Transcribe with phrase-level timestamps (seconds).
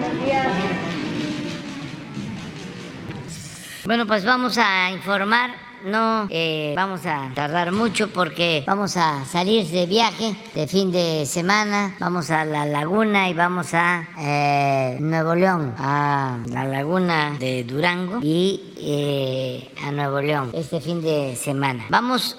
[0.00, 0.46] Buenos días.
[3.84, 5.50] Bueno, pues vamos a informar
[5.84, 11.26] no eh, vamos a tardar mucho porque vamos a salir de viaje de fin de
[11.26, 17.64] semana, vamos a la laguna y vamos a eh, Nuevo León, a la laguna de
[17.64, 21.84] Durango y eh, a Nuevo León este fin de semana.
[21.90, 22.38] Vamos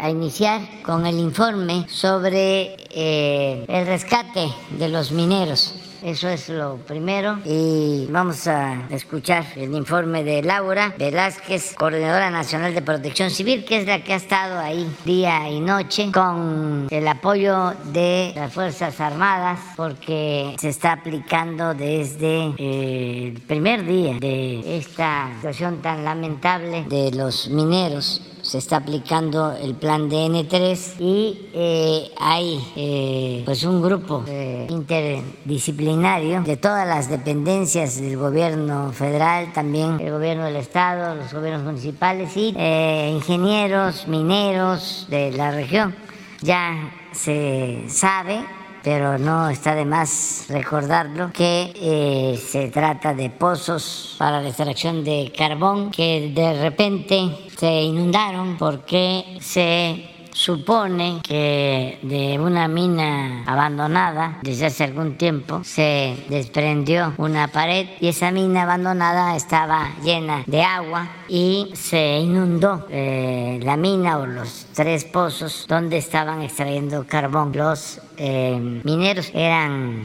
[0.00, 4.48] a iniciar con el informe sobre el rescate
[4.78, 5.74] de los mineros.
[6.04, 7.38] Eso es lo primero.
[7.46, 13.78] Y vamos a escuchar el informe de Laura Velázquez, Coordinadora Nacional de Protección Civil, que
[13.78, 19.00] es la que ha estado ahí día y noche con el apoyo de las Fuerzas
[19.00, 26.84] Armadas, porque se está aplicando desde eh, el primer día de esta situación tan lamentable
[26.86, 33.80] de los mineros se está aplicando el plan DN3 y eh, hay eh, pues un
[33.80, 41.14] grupo eh, interdisciplinario de todas las dependencias del gobierno federal, también el gobierno del estado,
[41.14, 45.94] los gobiernos municipales y ingenieros, mineros de la región.
[46.42, 48.44] Ya se sabe
[48.84, 55.02] pero no está de más recordarlo, que eh, se trata de pozos para la extracción
[55.02, 64.38] de carbón que de repente se inundaron porque se supone que de una mina abandonada
[64.42, 70.62] desde hace algún tiempo se desprendió una pared y esa mina abandonada estaba llena de
[70.62, 77.52] agua y se inundó eh, la mina o los tres pozos donde estaban extrayendo carbón.
[77.54, 80.04] Los eh, mineros eran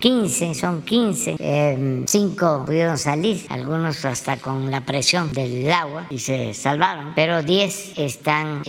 [0.00, 6.18] 15, eh, son 15, 5 pudieron salir, algunos hasta con la presión del agua y
[6.18, 8.62] se salvaron, pero 10 están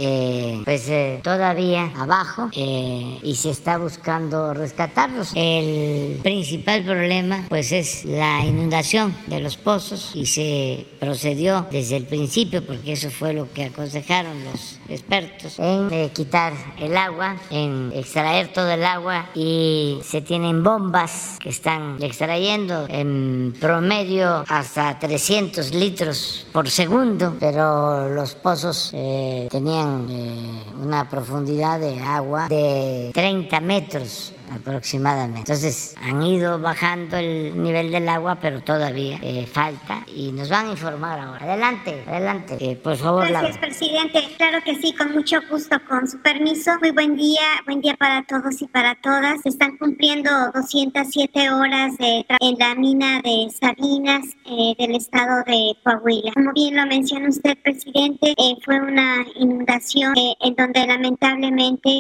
[0.64, 5.32] pues todavía abajo y se está buscando rescatarlos.
[5.36, 12.06] El principal problema pues es la inundación de los pozos y se procedió desde el
[12.06, 17.92] principio, porque eso fue lo que aconsejaron los expertos, en eh, quitar el agua, en
[17.96, 25.74] extraer todo el agua y se tienen bombas que están extrayendo en promedio hasta 300
[25.74, 33.60] litros por segundo, pero los pozos eh, tenían eh, una profundidad de agua de 30
[33.62, 35.40] metros aproximadamente.
[35.40, 40.68] Entonces han ido bajando el nivel del agua, pero todavía eh, falta y nos van
[40.68, 41.46] a informar ahora.
[41.46, 43.28] Adelante, adelante, eh, por favor.
[43.28, 44.24] Gracias, presidente.
[44.38, 46.72] Claro que sí, con mucho gusto, con su permiso.
[46.80, 49.42] Muy buen día, buen día para todos y para todas.
[49.42, 55.76] Se están cumpliendo 207 horas de en la mina de Sabinas eh, del estado de
[55.84, 56.32] Coahuila.
[56.34, 62.00] Como bien lo menciona usted, presidente, fue una inundación en donde lamentablemente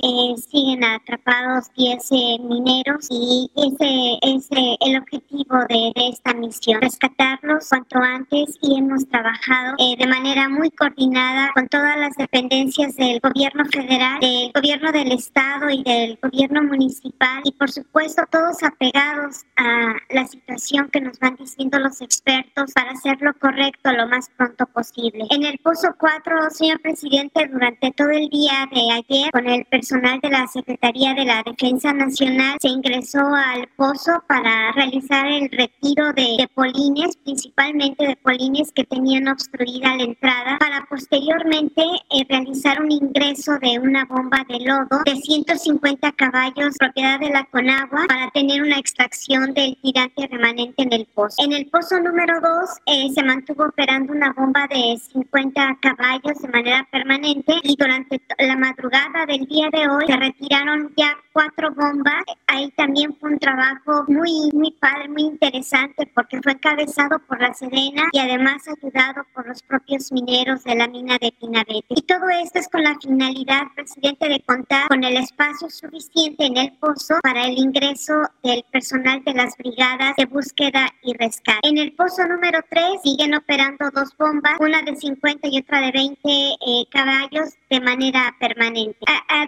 [0.49, 2.11] siguen atrapados 10
[2.43, 9.75] mineros y ese es el objetivo de, esta misión, rescatarlos cuanto antes y hemos trabajado
[9.79, 15.11] eh, de manera muy coordinada con todas las dependencias del gobierno federal, del gobierno del
[15.11, 21.19] estado y del gobierno municipal y por supuesto todos apegados a la situación que nos
[21.19, 25.25] van diciendo los expertos para hacer lo correcto lo más pronto posible.
[25.29, 30.19] En el Pozo 4, señor presidente, durante todo el día de ayer con el personal
[30.19, 32.22] de la Secretaría de la Defensa Nacional
[32.61, 39.27] se ingresó al pozo para realizar el retiro de, polines, principalmente de polines que tenían
[39.27, 45.15] obstruida la entrada, para posteriormente eh, realizar un ingreso de una bomba de lodo de
[45.15, 51.05] 150 caballos, propiedad de la Conagua, para tener una extracción del tirante remanente en el
[51.13, 51.43] pozo.
[51.43, 56.47] En el pozo número 2 eh, se mantuvo operando una bomba de 50 caballos de
[56.47, 62.12] manera permanente y durante la madrugada del día de hoy se retiraron ya cuatro bombas.
[62.47, 67.53] Ahí también fue un trabajo muy, muy padre, muy interesante porque fue encabezado por la
[67.53, 71.85] Sedena y además ayudado por los propios mineros de la mina de Pinabete.
[71.89, 76.57] Y todo esto es con la finalidad, presidente, de contar con el espacio suficiente en
[76.57, 78.13] el pozo para el ingreso
[78.43, 81.59] del personal de las brigadas de búsqueda y rescate.
[81.63, 85.91] En el pozo número 3 siguen operando dos bombas, una de 50 y otra de
[85.91, 88.99] 20 eh, caballos de manera permanente.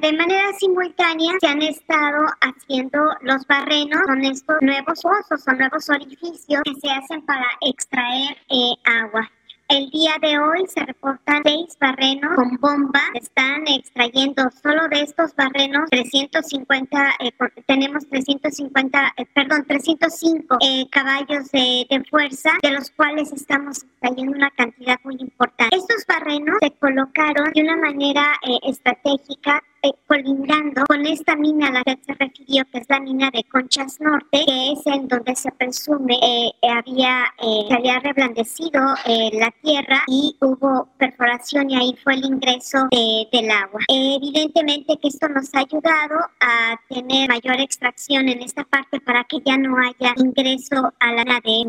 [0.01, 5.89] de manera simultánea se han estado haciendo los barrenos con estos nuevos pozos o nuevos
[5.89, 9.29] orificios que se hacen para extraer eh, agua.
[9.67, 13.01] El día de hoy se reportan seis barrenos con bomba.
[13.15, 17.31] Están extrayendo solo de estos barrenos 350, eh,
[17.65, 24.33] tenemos 350, eh, perdón, 305 eh, caballos de, de, fuerza, de los cuales estamos extrayendo
[24.33, 25.75] una cantidad muy importante.
[25.75, 29.74] Estos barrenos se colocaron de una manera estratégica eh,
[30.07, 33.99] colindando con esta mina a la que se refirió, que es la mina de Conchas
[33.99, 38.81] Norte, que es en donde se presume eh, había, eh, se había reblandecido
[39.33, 43.81] la tierra y hubo perforación y ahí fue el ingreso del agua.
[43.87, 49.39] evidentemente que esto nos ha ayudado a tener mayor extracción en esta parte para que
[49.45, 51.65] ya no haya ingreso a la nave.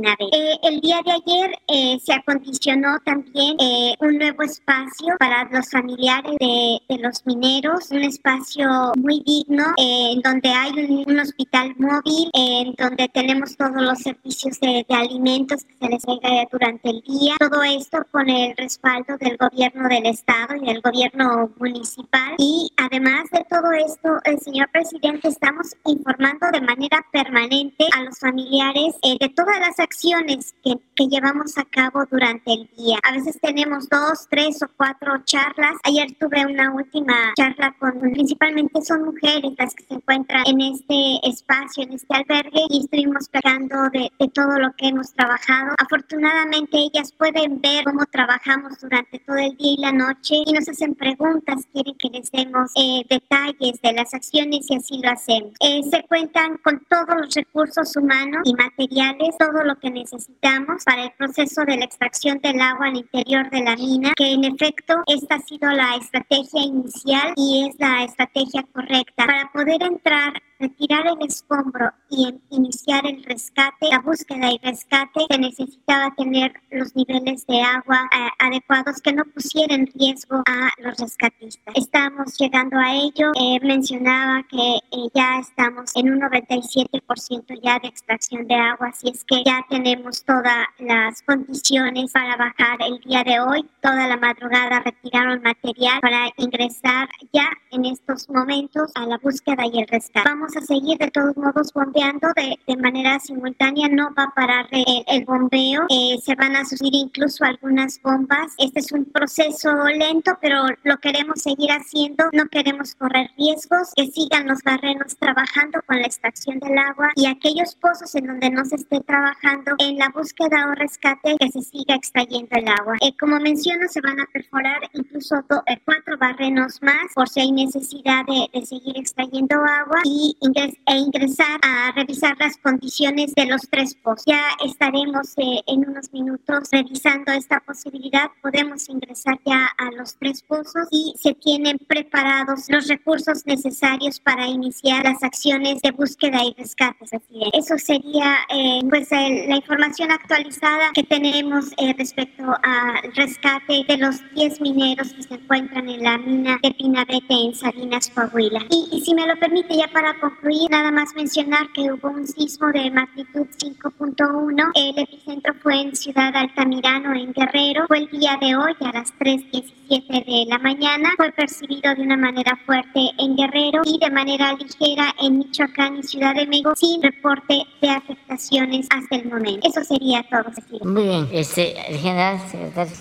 [0.62, 3.56] el día de ayer se acondicionó también
[4.00, 10.12] un nuevo espacio para los familiares de, de los mineros, un espacio muy digno eh,
[10.12, 10.73] en donde hay
[11.06, 16.49] un, hospital móvil, en donde tenemos todos los servicios de, alimentos que se les entrega
[16.50, 17.35] durante el día.
[17.38, 22.35] Todo esto con el respaldo del gobierno del estado y del gobierno municipal.
[22.38, 28.19] Y además de todo esto, el señor presidente, estamos informando de manera permanente a los
[28.19, 32.99] familiares eh, de todas las acciones que, que llevamos a cabo durante el día.
[33.03, 35.76] A veces tenemos dos, tres o cuatro charlas.
[35.85, 41.28] Ayer tuve una última charla con principalmente son mujeres las que se encuentran en este
[41.28, 45.75] espacio, en este albergue y estuvimos hablando de, todo lo que hemos trabajado.
[45.78, 50.69] Afortunadamente ellas pueden ver cómo trabajamos durante todo el día y la noche y nos
[50.69, 55.52] hacen preguntas, quieren que les demos eh, detalles de las acciones y así lo hacemos.
[55.60, 61.04] Eh, se cuentan con todos los recursos humanos y materiales, todo lo que necesitamos para
[61.04, 64.94] el proceso de la extracción del agua al interior de la mina, que en efecto
[65.06, 71.06] esta ha sido la estrategia inicial y es la estrategia correcta para poder entrar retirar
[71.06, 77.47] el escombro y iniciar el rescate, la búsqueda y rescate, se necesitaba tener los niveles
[77.47, 81.75] de agua eh, adecuados que no pusieran riesgo a los rescatistas.
[81.75, 83.32] Estamos llegando a ello.
[83.35, 89.08] Eh, mencionaba que eh, ya estamos en un 97% ya de extracción de agua, así
[89.08, 93.64] es que ya tenemos todas las condiciones para bajar el día de hoy.
[93.82, 99.81] Toda la madrugada retiraron material para ingresar ya en estos momentos a la búsqueda y
[99.81, 100.29] el rescate.
[100.54, 105.25] A seguir de todos modos bombeando de, de manera simultánea, no va a parar el,
[105.25, 108.52] bombeo, eh, se van a subir incluso algunas bombas.
[108.58, 114.06] Este es un proceso lento, pero lo queremos seguir haciendo, no queremos correr riesgos, que
[114.06, 118.64] sigan los barrenos trabajando con la extracción del agua y aquellos pozos en donde no
[118.64, 122.94] se esté trabajando en la búsqueda o rescate que se siga extrayendo el agua.
[123.00, 127.52] Eh, como menciono, se van a perforar incluso eh, cuatro barrenos más por si hay
[127.52, 133.62] necesidad de, de seguir extrayendo agua y e ingresar a revisar las condiciones de los
[133.70, 134.24] tres pozos.
[134.26, 138.30] Ya estaremos eh, en unos minutos revisando esta posibilidad.
[138.42, 144.46] Podemos ingresar ya a los tres pozos y se tienen preparados los recursos necesarios para
[144.46, 147.06] iniciar las acciones de búsqueda y rescate.
[147.52, 154.16] Eso sería eh, pues la información actualizada que tenemos eh, respecto al rescate de los
[154.34, 158.64] 10 mineros que se encuentran en la mina de Pinabete en Salinas, Coahuila.
[158.70, 162.26] Y, y si me lo permite ya para concluir, nada más mencionar que hubo un
[162.26, 164.70] sismo de magnitud 5.1.
[164.75, 167.87] El epicentro fue en Ciudad Altamirano, en Guerrero.
[167.87, 171.11] Fue el día de hoy a las 3.17 de la mañana.
[171.17, 176.02] Fue percibido de una manera fuerte en Guerrero y de manera ligera en Michoacán y
[176.02, 179.69] Ciudad de México, sin reporte de afectaciones hasta el momento.
[179.69, 180.44] Eso sería todo.
[180.90, 182.94] Muy bien, este, general secretario.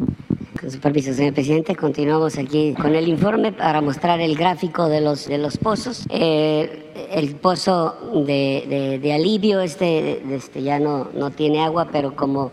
[0.60, 5.02] Con su permiso, señor presidente, continuamos aquí con el informe para mostrar el gráfico de
[5.02, 6.06] los, de los pozos.
[6.10, 6.82] Eh,
[7.12, 12.52] el pozo de, de, alivio este, este ya no, no tiene agua, pero como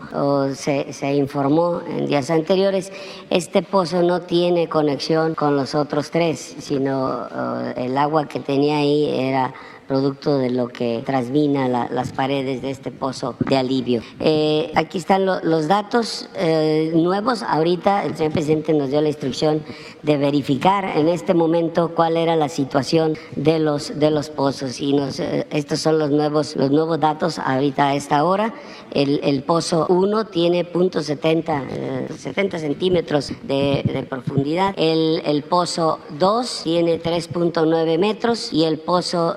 [0.53, 2.91] se, se, informó en días anteriores,
[3.29, 7.27] este pozo no tiene conexión con los otros tres, sino
[7.75, 9.53] el agua que tenía ahí era
[9.87, 14.01] producto de lo que trasmina las paredes de este pozo de alivio.
[14.19, 17.43] Eh, aquí están los datos eh, nuevos.
[17.43, 19.63] Ahorita el señor presidente nos dio la instrucción
[20.01, 24.79] de verificar en este momento cuál era la situación de los, de los pozos.
[24.79, 28.53] Y eh, estos son los nuevos, los nuevos datos ahorita a esta hora.
[28.91, 31.63] El, el pozo 1 tiene punto 70,
[32.17, 34.73] 70 centímetros de, de profundidad.
[34.77, 39.35] El, el pozo 2 tiene 3.9 metros y el pozo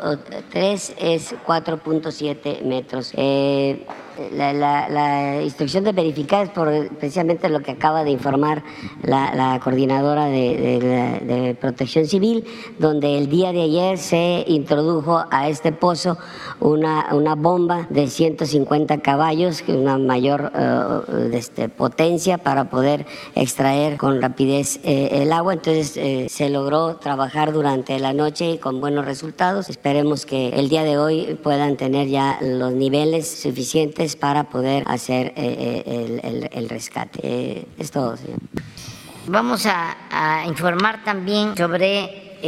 [0.51, 3.13] 3 es 4.7 metros.
[3.17, 3.87] Eh,
[4.33, 8.63] la, instrucción de verificar es por precisamente lo que acaba de informar
[9.03, 12.45] la, coordinadora de, protección civil,
[12.79, 16.19] donde el día de ayer se introdujo a este pozo
[16.61, 24.81] una, bomba de 150 caballos, una mayor eh, este, potencia para poder extraer con rapidez
[24.85, 25.55] eh, el agua.
[25.55, 29.69] Entonces eh, se logró trabajar durante la noche con buenos resultados.
[29.69, 35.33] Esperemos que el día de hoy puedan tener ya los niveles suficientes para poder hacer
[35.37, 37.19] eh, eh, el, rescate.
[37.23, 38.39] Eh, es todo, señor.
[39.27, 42.39] Vamos a, informar también sobre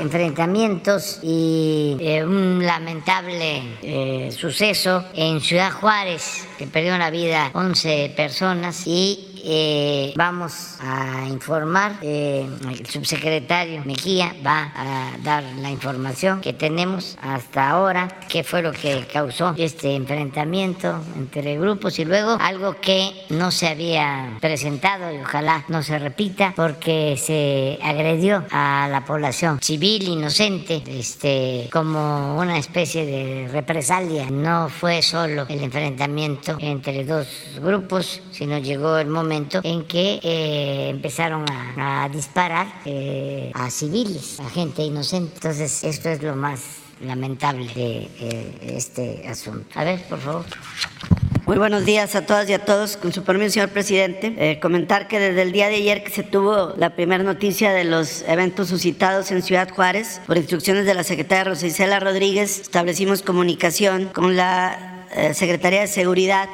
[0.00, 9.33] enfrentamientos y un lamentable suceso en Ciudad Juárez, que perdió la vida 11 personas y
[9.46, 17.18] eh, vamos a informar, eh, el subsecretario Mejía va a dar la información que tenemos
[17.20, 23.12] hasta ahora, qué fue lo que causó este enfrentamiento entre grupos y luego algo que
[23.28, 29.58] no se había presentado y ojalá no se repita porque se agredió a la población
[29.60, 34.30] civil inocente este, como una especie de represalia.
[34.30, 37.26] No fue solo el enfrentamiento entre dos
[37.60, 44.48] grupos, sino llegó el momento en que eh, empezaron a, disparar eh, a civiles, a
[44.48, 45.32] gente inocente.
[45.34, 46.60] Entonces, esto es lo más
[47.00, 49.66] lamentable de eh, este asunto.
[49.74, 50.44] A ver, por favor.
[51.46, 52.96] Muy buenos días a todas y a todos.
[52.96, 56.72] Con su permiso, señor presidente, comentar que desde el día de ayer que se tuvo
[56.78, 61.44] la primera noticia de los eventos suscitados en Ciudad Juárez, por instrucciones de la secretaria
[61.44, 66.48] Rosa Isela Rodríguez, establecimos comunicación con la Secretaría de Seguridad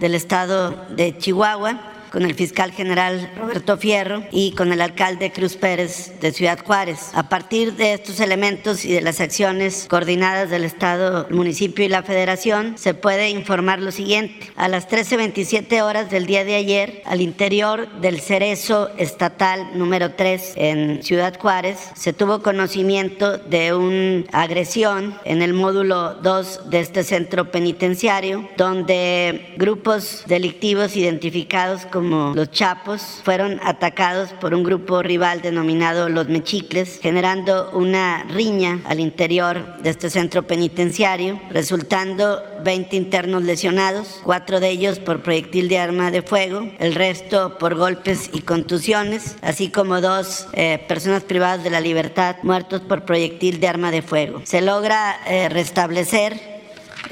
[0.00, 5.56] del Estado de Chihuahua con el fiscal general Roberto Fierro y con el alcalde Cruz
[5.56, 7.10] Pérez de Ciudad Juárez.
[7.14, 11.88] A partir de estos elementos y de las acciones coordinadas del Estado, el municipio y
[11.88, 14.50] la Federación, se puede informar lo siguiente.
[14.56, 20.52] A las 13.27 horas del día de ayer, al interior del Cerezo Estatal número 3
[20.56, 27.04] en Ciudad Juárez, se tuvo conocimiento de una agresión en el módulo 2 de este
[27.04, 35.02] centro penitenciario, donde grupos delictivos identificados como como los Chapos fueron atacados por un grupo
[35.02, 42.96] rival denominado Los Mechicles, generando una riña al interior de este centro penitenciario, resultando 20
[42.96, 48.30] internos lesionados, cuatro de ellos por proyectil de arma de fuego, el resto por golpes
[48.32, 53.68] y contusiones, así como dos eh, personas privadas de la libertad muertos por proyectil de
[53.68, 54.42] arma de fuego.
[54.42, 56.61] Se logra eh, restablecer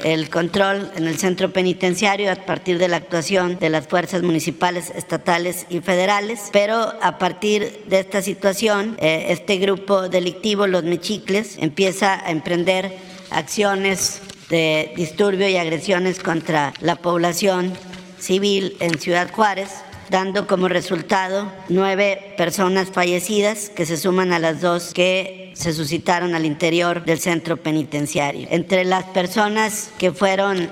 [0.03, 4.91] el control en el centro penitenciario a partir de la actuación de las fuerzas municipales,
[4.95, 11.57] estatales y federales, pero a partir de esta situación, eh, este grupo delictivo, los mechicles,
[11.59, 12.97] empieza a emprender
[13.29, 17.73] acciones de disturbio y agresiones contra la población
[18.19, 19.69] civil en Ciudad Juárez,
[20.11, 26.35] dando como resultado nueve personas fallecidas que se suman a las dos que se suscitaron
[26.35, 28.47] al interior del centro penitenciario.
[28.51, 30.69] Entre las personas que fueron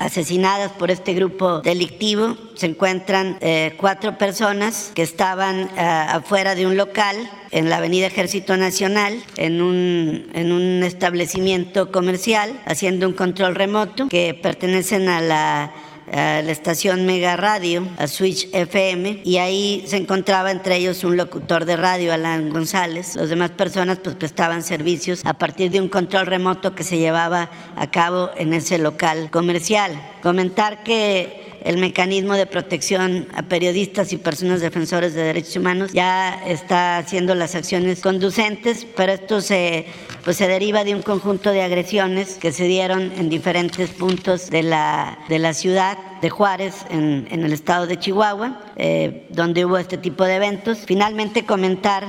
[0.00, 6.66] asesinadas por este grupo delictivo se encuentran eh, cuatro personas que estaban eh, afuera de
[6.66, 7.16] un local
[7.52, 14.08] en la Avenida Ejército Nacional, en un, en un establecimiento comercial, haciendo un control remoto,
[14.08, 15.72] que pertenecen a la
[16.12, 21.16] a la estación Mega Radio, a Switch FM, y ahí se encontraba entre ellos un
[21.16, 23.16] locutor de radio, Alan González.
[23.16, 27.50] Las demás personas pues prestaban servicios a partir de un control remoto que se llevaba
[27.76, 29.92] a cabo en ese local comercial.
[30.22, 36.42] Comentar que el mecanismo de protección a periodistas y personas defensores de derechos humanos ya
[36.46, 39.86] está haciendo las acciones conducentes, pero esto se,
[40.24, 44.62] pues se deriva de un conjunto de agresiones que se dieron en diferentes puntos de
[44.62, 49.78] la, de la ciudad de Juárez, en, en el estado de Chihuahua, eh, donde hubo
[49.78, 50.80] este tipo de eventos.
[50.86, 52.04] Finalmente comentar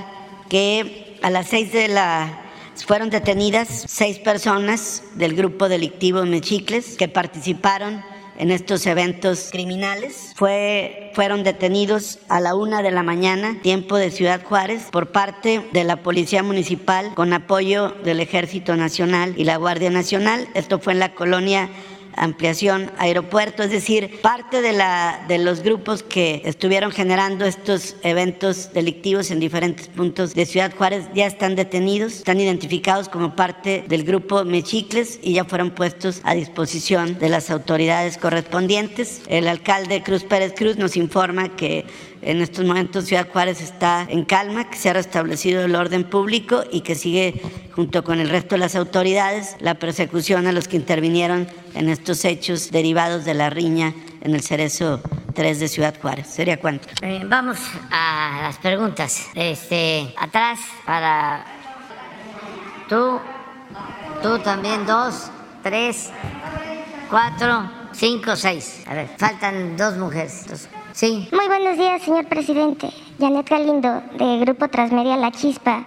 [0.50, 2.42] que a las seis de la
[2.86, 8.04] fueron detenidas seis personas del grupo delictivo Mechicles que participaron
[8.38, 10.34] en estos eventos criminales.
[10.36, 15.66] Fue, fueron detenidos a la una de la mañana, tiempo de Ciudad Juárez, por parte
[15.72, 20.48] de la Policía Municipal con apoyo del Ejército Nacional y la Guardia Nacional.
[20.54, 21.70] Esto fue en la colonia
[22.16, 28.74] ampliación aeropuerto, es decir, parte de, la, de los grupos que estuvieron generando estos eventos
[28.74, 34.04] delictivos en diferentes puntos de Ciudad Juárez ya están detenidos, están identificados como parte del
[34.04, 39.22] grupo Mechicles y ya fueron puestos a disposición de las autoridades correspondientes.
[39.28, 41.86] El alcalde Cruz Pérez Cruz nos informa que
[42.26, 46.64] en estos momentos Ciudad Juárez está en calma, que se ha restablecido el orden público
[46.72, 47.42] y que sigue
[47.72, 52.26] junto con el resto de las autoridades la persecución a los que intervinieron en estos
[52.26, 55.02] hechos derivados de la riña en el Cerezo
[55.36, 56.28] 3 de Ciudad Juárez.
[56.28, 56.88] ¿Sería cuánto?
[57.04, 57.60] Eh, vamos
[57.92, 59.28] a las preguntas.
[59.36, 61.46] Este, atrás para
[62.90, 63.20] tú,
[64.24, 65.30] tú también dos,
[65.62, 66.10] tres,
[67.10, 68.84] cuatro, cinco, seis.
[68.88, 70.46] A ver, faltan dos mujeres.
[70.92, 71.28] Sí.
[71.32, 72.90] Muy buenos días, señor presidente.
[73.20, 75.86] Janet Galindo, de Grupo Transmedia La Chispa,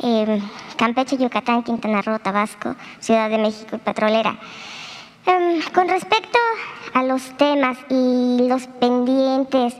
[0.00, 0.40] em,
[0.76, 4.38] Campeche, Yucatán, Quintana Roo, Tabasco, Ciudad de México y Petrolera.
[5.26, 6.38] Em, con respecto
[6.94, 9.74] a los temas y los pendientes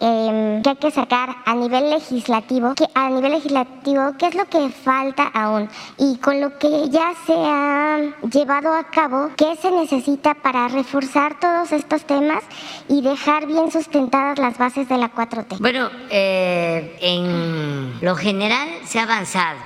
[0.00, 4.46] em, que hay que sacar a nivel legislativo, que a nivel legislativo, qué es lo
[4.46, 7.98] que falta aún y con lo que ya se ha
[8.32, 12.42] llevado a cabo, qué se necesita para reforzar todos estos temas
[12.88, 15.58] y dejar bien sustentadas las bases de la 4T.
[15.58, 19.58] Bueno, eh, en lo general se ha avanzado.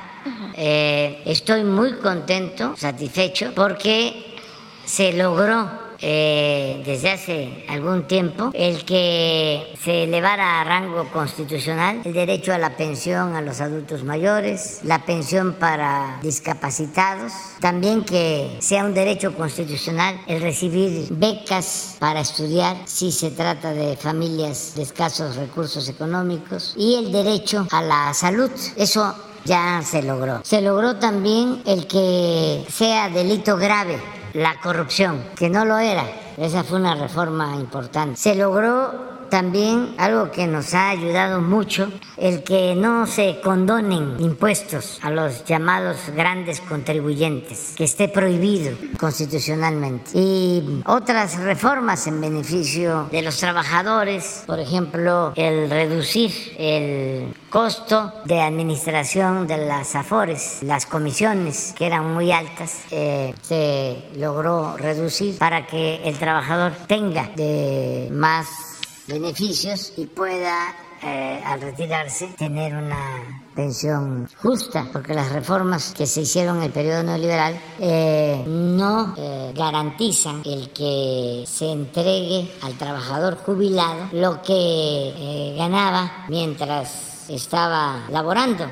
[0.57, 4.37] Eh, estoy muy contento, satisfecho, porque
[4.85, 12.13] se logró eh, desde hace algún tiempo el que se elevara a rango constitucional el
[12.13, 18.85] derecho a la pensión a los adultos mayores, la pensión para discapacitados, también que sea
[18.85, 25.37] un derecho constitucional el recibir becas para estudiar si se trata de familias de escasos
[25.37, 28.51] recursos económicos y el derecho a la salud.
[28.77, 30.41] Eso ya se logró.
[30.45, 34.01] Se logró también el que sea delito grave
[34.35, 36.05] la corrupción, que no lo era.
[36.37, 38.17] Esa fue una reforma importante.
[38.17, 45.01] Se logró también algo que nos ha ayudado mucho, el que no se condonen impuestos
[45.03, 50.13] a los llamados grandes contribuyentes, que esté prohibido constitucionalmente.
[50.15, 58.41] Y otras reformas en beneficio de los trabajadores, por ejemplo, el reducir el costo de
[58.41, 65.67] administración de las AFORES, las comisiones que eran muy altas, eh, se logró reducir para
[65.67, 68.74] que el trabajador tenga de más
[69.07, 76.23] beneficios y pueda eh, al retirarse tener una pensión justa, porque las reformas que se
[76.23, 83.37] hicieron en el periodo neoliberal eh, no eh, garantizan el que se entregue al trabajador
[83.37, 88.67] jubilado lo que ganaba mientras estaba laborando.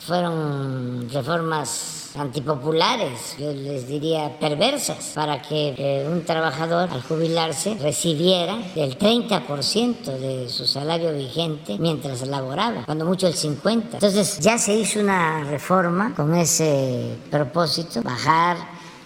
[0.00, 8.56] fueron reformas antipopulares, yo les diría perversas, para que eh, un trabajador al jubilarse recibiera
[8.76, 13.94] el 30% de su salario vigente mientras laboraba, cuando mucho el 50%.
[13.94, 18.56] Entonces ya se hizo una reforma con ese propósito, bajar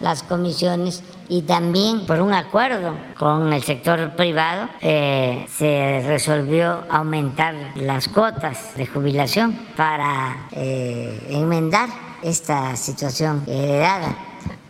[0.01, 7.55] las comisiones y también por un acuerdo con el sector privado eh, se resolvió aumentar
[7.77, 11.89] las cuotas de jubilación para eh, enmendar
[12.23, 14.17] esta situación heredada.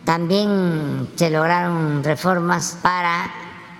[0.03, 3.31] También se lograron reformas para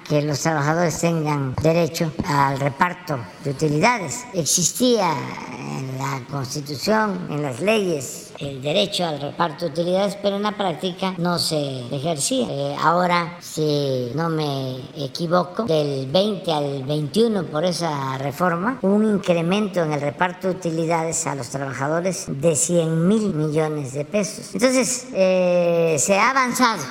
[0.09, 4.25] que los trabajadores tengan derecho al reparto de utilidades.
[4.33, 5.11] Existía
[5.59, 10.53] en la Constitución, en las leyes, el derecho al reparto de utilidades, pero en la
[10.53, 12.47] práctica no se ejercía.
[12.49, 19.83] Eh, ahora, si no me equivoco, del 20 al 21 por esa reforma, un incremento
[19.83, 24.55] en el reparto de utilidades a los trabajadores de 100 mil millones de pesos.
[24.55, 26.81] Entonces, eh, se ha avanzado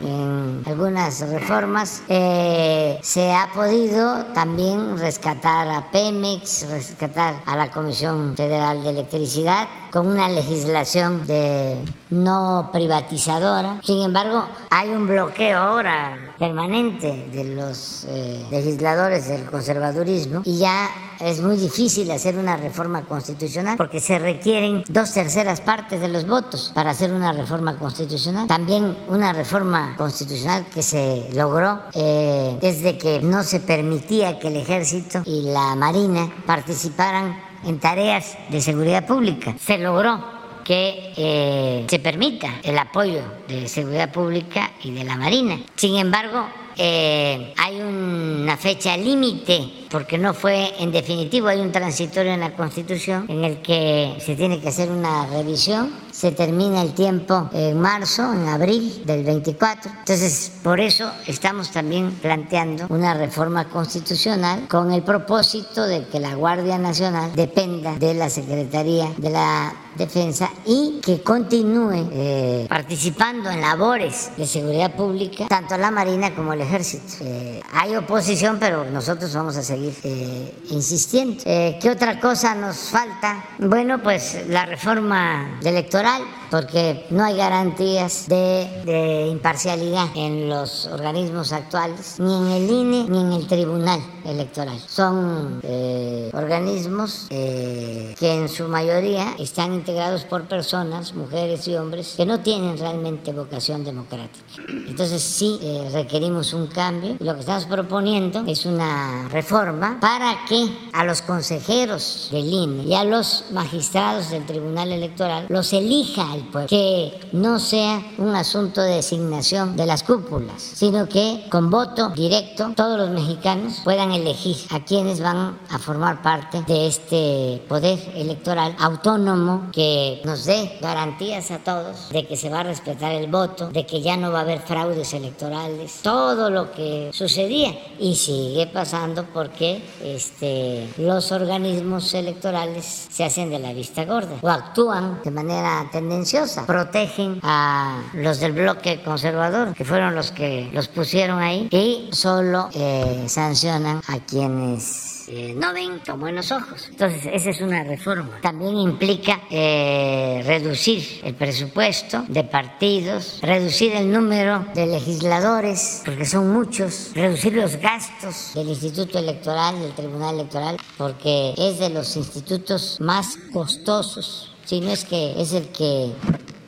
[0.00, 2.02] en algunas reformas.
[2.08, 9.68] Eh, se ha podido también rescatar a Pemex, rescatar a la Comisión Federal de Electricidad
[9.90, 13.80] con una legislación de no privatizadora.
[13.82, 20.88] Sin embargo, hay un bloqueo ahora permanente de los eh, legisladores del conservadurismo y ya
[21.20, 26.26] es muy difícil hacer una reforma constitucional porque se requieren dos terceras partes de los
[26.26, 28.46] votos para hacer una reforma constitucional.
[28.46, 34.56] También una reforma constitucional que se logró eh, desde que no se permitía que el
[34.56, 39.54] ejército y la marina participaran en tareas de seguridad pública.
[39.58, 40.35] Se logró
[40.66, 45.60] que eh, se permita el apoyo de seguridad pública y de la Marina.
[45.76, 52.32] Sin embargo, eh, hay una fecha límite, porque no fue en definitivo, hay un transitorio
[52.32, 56.94] en la Constitución en el que se tiene que hacer una revisión, se termina el
[56.94, 63.68] tiempo en marzo, en abril del 24, entonces por eso estamos también planteando una reforma
[63.68, 69.74] constitucional con el propósito de que la Guardia Nacional dependa de la Secretaría de la
[69.94, 76.52] Defensa y que continúe eh, participando en labores de seguridad pública, tanto la Marina como
[76.52, 77.14] el Ejército.
[77.20, 81.42] Eh, hay oposición, pero nosotros vamos a seguir eh, insistiendo.
[81.44, 83.44] ¿Qué otra cosa nos falta?
[83.58, 91.52] Bueno, pues la reforma electoral electoral porque no hay garantías de, imparcialidad en los organismos
[91.52, 94.78] actuales, ni en el INE ni en el Tribunal Electoral.
[94.86, 102.14] Son eh, organismos eh, que en su mayoría están integrados por personas, mujeres y hombres,
[102.16, 104.44] que no tienen realmente vocación democrática.
[104.68, 107.16] Entonces sí eh, requerimos un cambio.
[107.20, 112.94] Lo que estamos proponiendo es una reforma para que a los consejeros del INE y
[112.94, 118.96] a los magistrados del Tribunal Electoral los elija pueblo, que no sea un asunto de
[118.96, 124.84] designación de las cúpulas, sino que con voto directo todos los mexicanos puedan elegir a
[124.84, 131.58] quienes van a formar parte de este poder electoral autónomo que nos dé garantías a
[131.58, 134.42] todos de que se va a respetar el voto, de que ya no va a
[134.42, 143.06] haber fraudes electorales, todo lo que sucedía y sigue pasando porque este, los organismos electorales
[143.10, 146.25] se hacen de la vista gorda o actúan de manera tendenciosa,
[146.66, 152.68] protegen a los del bloque conservador, que fueron los que los pusieron ahí, y solo
[152.74, 156.86] eh, sancionan a quienes eh, no ven con buenos ojos.
[156.88, 158.38] Entonces, esa es una reforma.
[158.42, 166.52] También implica eh, reducir el presupuesto de partidos, reducir el número de legisladores, porque son
[166.52, 172.98] muchos, reducir los gastos del Instituto Electoral, del Tribunal Electoral, porque es de los institutos
[173.00, 176.12] más costosos, si no es que es el que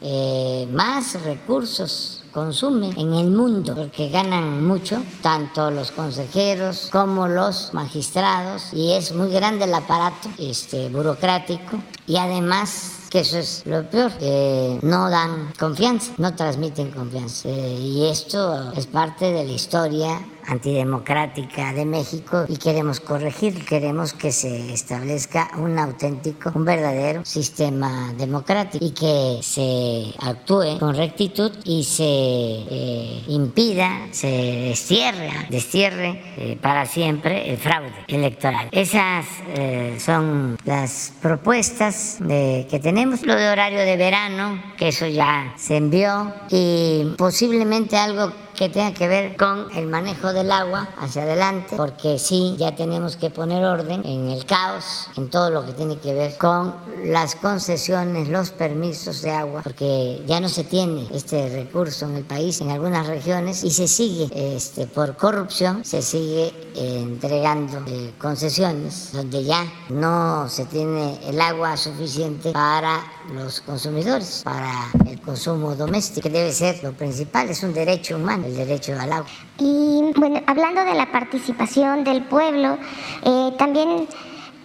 [0.01, 7.75] eh, más recursos consume en el mundo, porque ganan mucho, tanto los consejeros como los
[7.75, 13.89] magistrados, y es muy grande el aparato este, burocrático, y además que eso es lo
[13.91, 17.49] peor, que no dan confianza, no transmiten confianza.
[17.49, 24.13] Eh, y esto es parte de la historia antidemocrática de México y queremos corregir, queremos
[24.13, 31.53] que se establezca un auténtico, un verdadero sistema democrático y que se actúe con rectitud
[31.65, 38.69] y se eh, impida, se destierre, destierre eh, para siempre el fraude electoral.
[38.73, 43.25] Esas eh, son las propuestas que tenemos.
[43.25, 48.93] Lo de horario de verano, que eso ya se envió y posiblemente algo que tenga
[48.93, 53.65] que ver con el manejo del agua hacia adelante, porque sí, ya tenemos que poner
[53.65, 58.51] orden en el caos, en todo lo que tiene que ver con las concesiones, los
[58.51, 63.07] permisos de agua, porque ya no se tiene este recurso en el país, en algunas
[63.07, 70.49] regiones, y se sigue, este, por corrupción, se sigue entregando eh, concesiones donde ya no
[70.49, 74.71] se tiene el agua suficiente para los consumidores, para
[75.07, 79.13] el consumo doméstico, que debe ser lo principal, es un derecho humano el derecho al
[79.13, 79.29] agua.
[79.59, 82.79] Y bueno, hablando de la participación del pueblo,
[83.25, 84.09] eh, también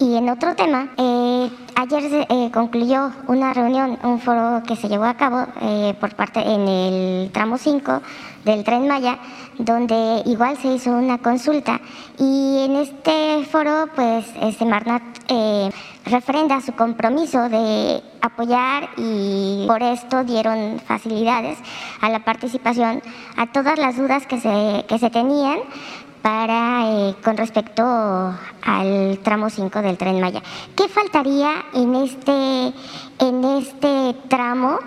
[0.03, 4.89] y en otro tema, eh, ayer se eh, concluyó una reunión, un foro que se
[4.89, 5.45] llevó a cabo
[5.99, 8.01] por parte en el tramo 5
[8.43, 9.19] del tren Maya,
[9.57, 11.79] donde igual se hizo una consulta.
[12.19, 14.25] Y en este foro pues
[14.57, 15.69] Semarnat eh,
[16.05, 21.57] refrenda su compromiso de apoyar y por esto dieron facilidades
[22.01, 23.01] a la participación
[23.37, 25.59] a todas las dudas que se, que se tenían
[26.23, 30.41] para eh, con respecto al tramo 5 del tren Maya.
[30.75, 32.73] ¿Qué faltaría en este,
[33.19, 34.79] en este tramo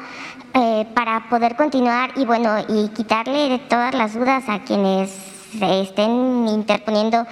[0.55, 7.27] eh, para poder continuar y bueno y quitarle todas las dudas a quienes estén interponiendo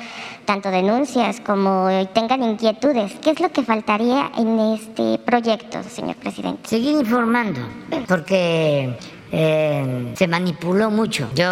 [0.44, 3.14] tanto denuncias como tengan inquietudes.
[3.22, 6.68] ¿Qué es lo que faltaría en este proyecto, señor presidente?
[6.68, 7.60] Seguir informando,
[8.06, 8.96] porque
[9.36, 11.28] eh, se manipuló mucho.
[11.34, 11.46] Yo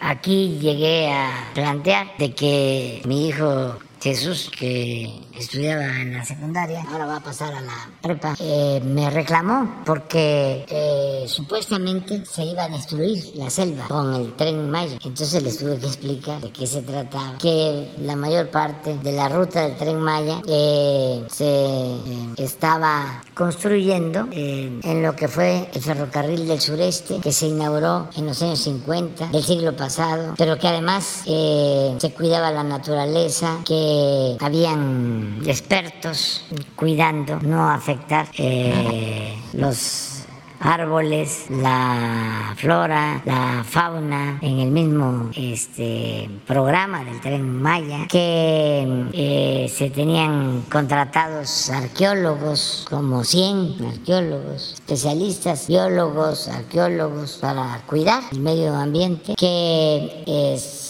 [0.00, 7.06] aquí llegué a plantear de que mi hijo Jesús, que estudiaba en la secundaria, ahora
[7.06, 12.68] va a pasar a la prepa, eh, me reclamó porque eh, supuestamente se iba a
[12.68, 14.98] destruir la selva con el tren Maya.
[15.04, 19.28] Entonces les tuve que explicar de qué se trataba, que la mayor parte de la
[19.28, 21.96] ruta del tren Maya eh, se
[22.36, 28.42] estaba construyendo en lo que fue el ferrocarril del sureste, que se inauguró en los
[28.42, 36.44] años 50 del siglo pasado, pero que además se cuidaba la naturaleza, que habían expertos
[36.76, 40.20] cuidando no afectar eh, los
[40.60, 49.72] árboles, la flora, la fauna en el mismo este, programa del tren Maya, que eh,
[49.74, 59.34] se tenían contratados arqueólogos, como 100 arqueólogos, especialistas, biólogos, arqueólogos, para cuidar el medio ambiente,
[59.36, 60.89] que es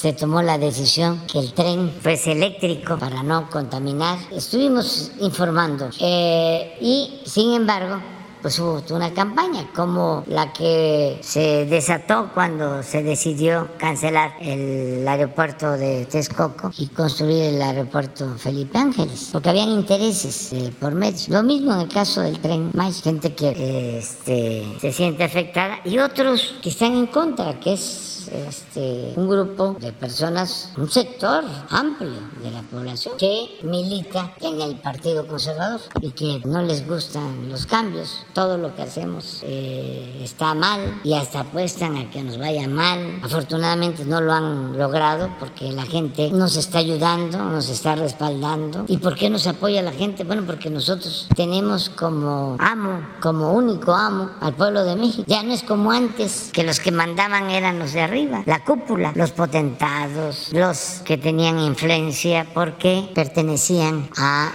[0.00, 4.18] se tomó la decisión que el tren fuese eléctrico para no contaminar.
[4.32, 8.00] Estuvimos informando eh, y, sin embargo,
[8.40, 15.72] pues hubo una campaña como la que se desató cuando se decidió cancelar el aeropuerto
[15.72, 21.20] de Texcoco y construir el aeropuerto Felipe Ángeles, porque habían intereses eh, por medio.
[21.28, 25.98] Lo mismo en el caso del tren más gente que este, se siente afectada y
[25.98, 31.44] otros que están en contra, que es es este, un grupo de personas, un sector
[31.70, 37.48] amplio de la población que milita en el Partido Conservador y que no les gustan
[37.48, 38.24] los cambios.
[38.32, 43.20] Todo lo que hacemos eh, está mal y hasta apuestan a que nos vaya mal.
[43.22, 48.84] Afortunadamente no lo han logrado porque la gente nos está ayudando, nos está respaldando.
[48.88, 50.24] ¿Y por qué nos apoya la gente?
[50.24, 55.24] Bueno, porque nosotros tenemos como amo, como único amo al pueblo de México.
[55.26, 59.12] Ya no es como antes, que los que mandaban eran los de arriba, la cúpula,
[59.14, 64.50] los potentados, los que tenían influencia porque pertenecían a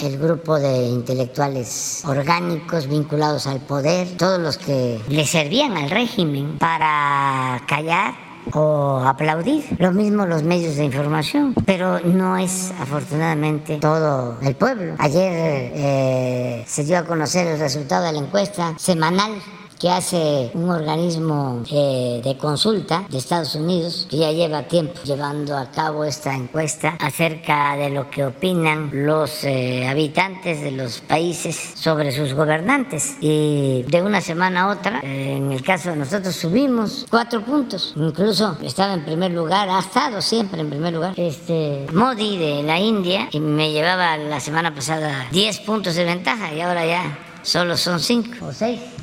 [0.00, 6.58] el grupo de intelectuales orgánicos vinculados al poder, todos los que le servían al régimen
[6.58, 8.14] para callar
[8.52, 9.64] o aplaudir.
[9.78, 14.94] Lo mismo los medios de información, pero no es afortunadamente todo el pueblo.
[14.98, 15.32] Ayer
[15.74, 19.32] eh, se dio a conocer el resultado de la encuesta semanal
[19.78, 25.56] que hace un organismo eh, de consulta de Estados Unidos que ya lleva tiempo llevando
[25.56, 31.72] a cabo esta encuesta acerca de lo que opinan los eh, habitantes de los países
[31.74, 33.16] sobre sus gobernantes.
[33.20, 37.92] Y de una semana a otra, eh, en el caso de nosotros, subimos cuatro puntos.
[37.96, 42.78] Incluso estaba en primer lugar, ha estado siempre en primer lugar, este Modi de la
[42.78, 47.76] India, y me llevaba la semana pasada 10 puntos de ventaja y ahora ya solo
[47.76, 48.95] son 5 o 6.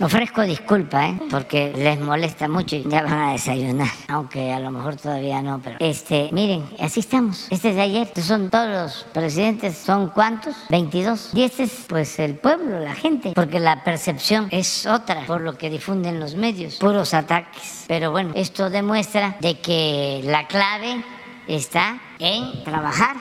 [0.00, 1.18] Ofrezco disculpa, ¿eh?
[1.30, 5.60] porque les molesta mucho y ya van a desayunar, aunque a lo mejor todavía no,
[5.62, 7.46] pero este, miren, así estamos.
[7.50, 10.56] Este es de ayer, Estos son todos los presidentes, ¿son cuántos?
[10.70, 11.30] 22.
[11.34, 15.56] Y este es pues el pueblo, la gente, porque la percepción es otra por lo
[15.56, 17.84] que difunden los medios, puros ataques.
[17.86, 21.04] Pero bueno, esto demuestra de que la clave
[21.46, 23.16] está en trabajar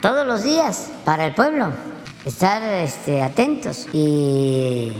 [0.00, 1.72] todos los días para el pueblo,
[2.24, 4.92] estar este, atentos y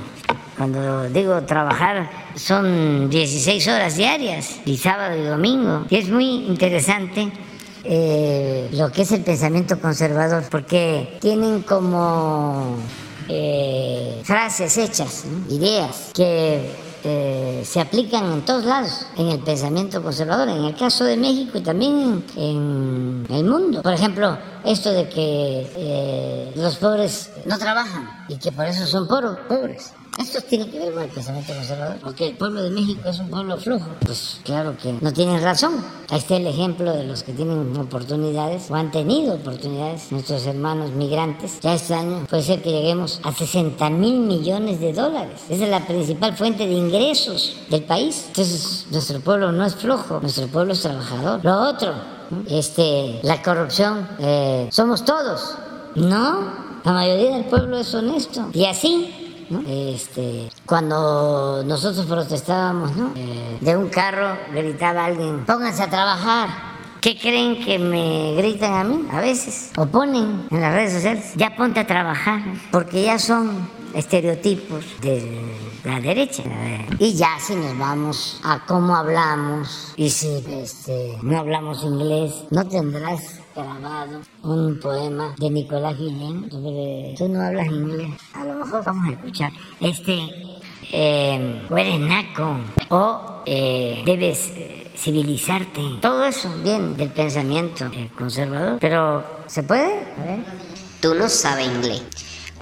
[0.57, 5.85] cuando digo trabajar son 16 horas diarias, y sábado y domingo.
[5.91, 7.33] Y es muy interesante
[7.85, 12.77] eh, lo que es el pensamiento conservador, porque tienen como
[13.29, 16.71] eh, frases hechas, ideas que
[17.05, 21.59] eh, se aplican en todos lados en el pensamiento conservador, en el caso de México
[21.59, 23.83] y también en el mundo.
[23.83, 29.93] Por ejemplo, esto de que los pobres no trabajan y que por eso son pobres.
[30.17, 33.31] Esto tiene que ver con el pensamiento conservador, porque el pueblo de México es un
[33.31, 33.87] pueblo flojo.
[34.07, 35.85] Pues claro que no tienen razón.
[36.09, 40.93] Ahí está el ejemplo de los que tienen oportunidades o han tenido oportunidades, nuestros hermanos
[40.93, 41.59] migrantes.
[41.63, 45.41] Ya este año puede ser que lleguemos a 60 mil millones de dólares.
[45.49, 48.27] Esa es la principal fuente de ingresos del país.
[48.29, 51.41] Entonces, nuestro pueblo no es flojo, nuestro pueblo es trabajador.
[51.43, 51.93] Lo otro,
[52.49, 55.57] este, la corrupción, eh, somos todos.
[55.95, 56.53] No,
[56.85, 58.49] la mayoría del pueblo es honesto.
[58.53, 59.25] Y así
[59.67, 66.49] este, cuando nosotros protestábamos, eh, de un carro gritaba alguien, pónganse a trabajar.
[67.01, 69.07] ¿Qué creen que me gritan a mí?
[69.13, 69.71] A veces.
[69.77, 75.41] O ponen en las redes sociales, ya ponte a trabajar, porque ya son estereotipos de
[75.85, 76.43] la derecha.
[76.99, 82.67] Y ya si nos vamos a cómo hablamos, y si este, no hablamos inglés, no
[82.67, 86.49] tendrás grabado un poema de Nicolás Guillén.
[87.17, 88.11] Tú no hablas inglés.
[88.35, 89.53] A lo mejor vamos a escuchar.
[89.81, 90.19] Este,
[90.93, 92.57] eh, o eres naco,
[92.91, 95.81] o eh, debes eh, civilizarte.
[96.01, 98.79] Todo eso bien del pensamiento conservador.
[98.81, 100.01] Pero, ¿se puede?
[100.19, 100.45] A ver.
[101.01, 102.03] Tú no sabes inglés.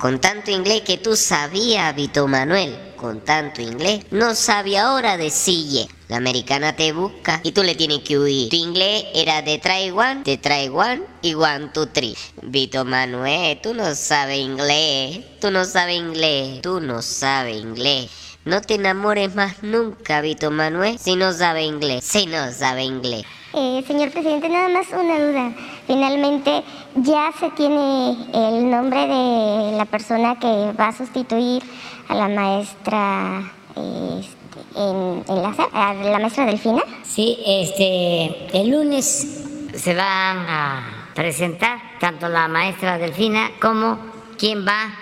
[0.02, 5.86] Con tanto inglés que tú sabías, Vito Manuel, con tanto inglés, no sabe ahora decirle.
[6.08, 8.50] La americana te busca y tú le tienes que huir.
[8.50, 12.16] Tu inglés era de Taiwán, de Taiwán y one, two, three.
[12.42, 18.10] Vito Manuel, tú no sabes inglés, tú no sabes inglés, tú no sabes inglés.
[18.44, 23.22] No te enamores más nunca, Vito Manuel, si no sabe inglés, si no sabe inglés.
[23.54, 25.54] Eh, señor presidente, nada más una duda.
[25.86, 26.62] Finalmente,
[26.94, 31.62] ya se tiene el nombre de la persona que va a sustituir
[32.08, 36.82] a la maestra este, en, la, maestra Delfina.
[37.02, 43.98] Sí, este, el lunes se van a presentar tanto la maestra Delfina como
[44.38, 44.92] quien va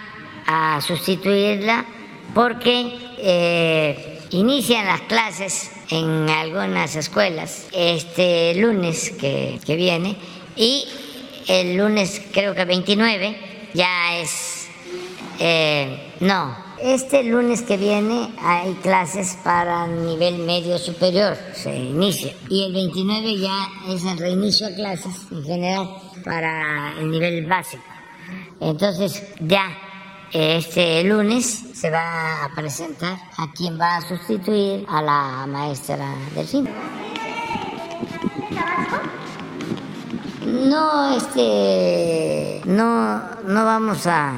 [0.47, 1.85] a sustituirla,
[2.35, 10.17] porque eh, inician las clases en algunas escuelas este lunes que, viene
[10.61, 10.85] y
[11.49, 14.69] el lunes creo que 29 ya es,
[15.39, 22.35] eh, no, este lunes que viene hay clases para nivel medio superior, se inicia.
[22.51, 25.89] Y el 29 ya es el reinicio de clases en general
[26.23, 27.83] para el nivel básico.
[28.61, 29.67] Entonces ya
[30.31, 36.47] este lunes se va a presentar a quien va a sustituir a la maestra del
[36.47, 36.69] fin.
[40.51, 44.35] No, este, no, no vamos a,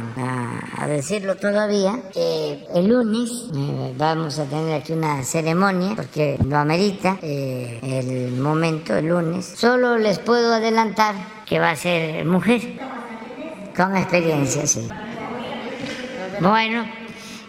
[0.86, 1.98] decirlo todavía.
[2.14, 8.96] El lunes eh, vamos a tener aquí una ceremonia porque lo amerita eh, el momento,
[8.96, 9.54] el lunes.
[9.56, 11.14] Solo les puedo adelantar
[11.46, 12.60] que va a ser mujer,
[13.76, 14.86] con experiencia, sí.
[16.40, 16.84] Bueno,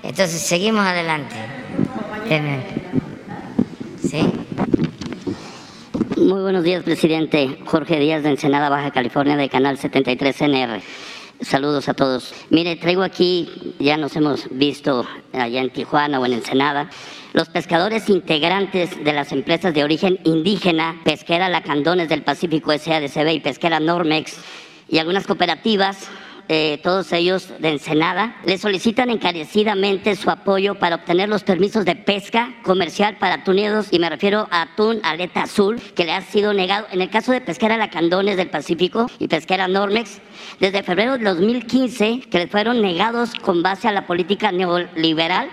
[0.04, 1.36] entonces seguimos adelante.
[4.10, 4.45] ¿Sí?
[5.93, 7.60] Muy buenos días, presidente.
[7.65, 10.82] Jorge Díaz de Ensenada, Baja California, de Canal 73 NR.
[11.41, 12.34] Saludos a todos.
[12.49, 16.89] Mire, traigo aquí, ya nos hemos visto allá en Tijuana o en Ensenada,
[17.34, 23.39] los pescadores integrantes de las empresas de origen indígena, Pesquera Lacandones del Pacífico SADCB y
[23.39, 24.38] Pesquera Normex,
[24.89, 26.10] y algunas cooperativas
[26.49, 31.95] eh, todos ellos de Ensenada, le solicitan encarecidamente su apoyo para obtener los permisos de
[31.95, 36.53] pesca comercial para atuneros, y me refiero a atún aleta azul, que le ha sido
[36.53, 36.88] negado.
[36.91, 40.19] En el caso de Pesquera Lacandones del Pacífico y Pesquera Normex,
[40.60, 45.49] desde febrero de 2015, que le fueron negados con base a la política neoliberal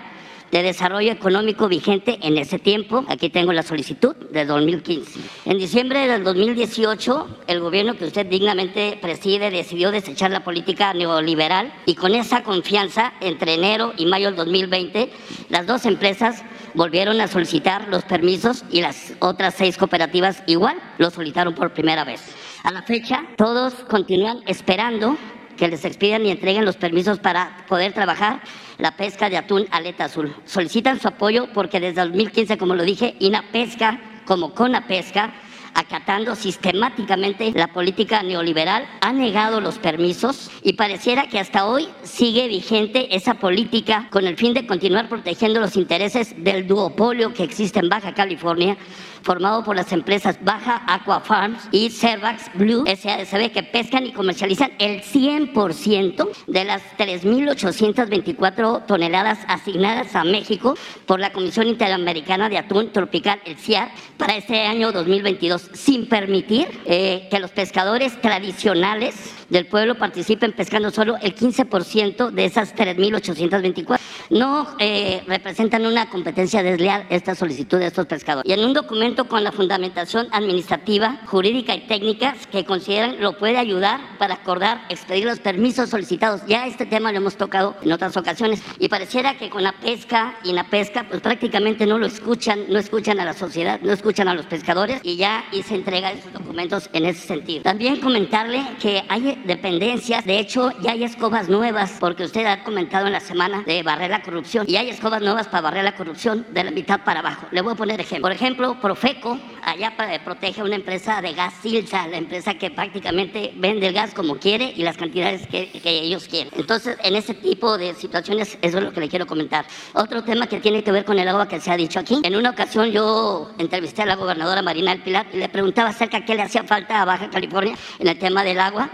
[0.51, 3.05] de desarrollo económico vigente en ese tiempo.
[3.07, 5.19] Aquí tengo la solicitud de 2015.
[5.45, 11.73] En diciembre del 2018, el gobierno que usted dignamente preside decidió desechar la política neoliberal
[11.85, 15.09] y con esa confianza, entre enero y mayo del 2020,
[15.49, 21.09] las dos empresas volvieron a solicitar los permisos y las otras seis cooperativas igual lo
[21.09, 22.21] solicitaron por primera vez.
[22.63, 25.17] A la fecha, todos continúan esperando
[25.61, 28.41] que les expidan y entreguen los permisos para poder trabajar
[28.79, 30.35] la pesca de atún aleta azul.
[30.43, 35.31] Solicitan su apoyo porque desde 2015, como lo dije, INA Pesca como Cona Pesca
[35.75, 42.47] acatando sistemáticamente la política neoliberal, ha negado los permisos y pareciera que hasta hoy sigue
[42.47, 47.79] vigente esa política con el fin de continuar protegiendo los intereses del duopolio que existe
[47.79, 48.77] en Baja California
[49.21, 54.71] formado por las empresas Baja Aqua Farms y Cervax Blue SADCB que pescan y comercializan
[54.79, 62.91] el 100% de las 3.824 toneladas asignadas a México por la Comisión Interamericana de Atún
[62.91, 69.15] Tropical, el CIAR, para este año 2022, sin permitir eh, que los pescadores tradicionales
[69.49, 73.99] del pueblo participen pescando solo el 15% de esas 3.824.
[74.29, 78.49] No eh, representan una competencia desleal esta solicitud de estos pescadores.
[78.49, 83.57] Y en un documento con la fundamentación administrativa, jurídica y técnica que consideran lo puede
[83.57, 86.41] ayudar para acordar, expedir los permisos solicitados.
[86.47, 90.35] Ya este tema lo hemos tocado en otras ocasiones y pareciera que con la pesca
[90.43, 94.27] y la pesca pues prácticamente no lo escuchan, no escuchan a la sociedad, no escuchan
[94.27, 97.63] a los pescadores y ya y se entrega esos documentos en ese sentido.
[97.63, 100.25] También comentarle que hay dependencias.
[100.25, 104.11] De hecho, ya hay escobas nuevas, porque usted ha comentado en la semana de barrer
[104.11, 107.47] la corrupción, y hay escobas nuevas para barrer la corrupción de la mitad para abajo.
[107.51, 108.21] Le voy a poner ejemplo.
[108.21, 113.87] Por ejemplo, Profeco, allá protege una empresa de gas Silsa, la empresa que prácticamente vende
[113.87, 116.53] el gas como quiere y las cantidades que, que ellos quieren.
[116.55, 119.65] Entonces, en ese tipo de situaciones, eso es lo que le quiero comentar.
[119.93, 122.21] Otro tema que tiene que ver con el agua que se ha dicho aquí.
[122.23, 126.19] En una ocasión yo entrevisté a la gobernadora Marina del Pilar y le preguntaba acerca
[126.19, 128.87] de qué le hacía falta a Baja California en el tema del agua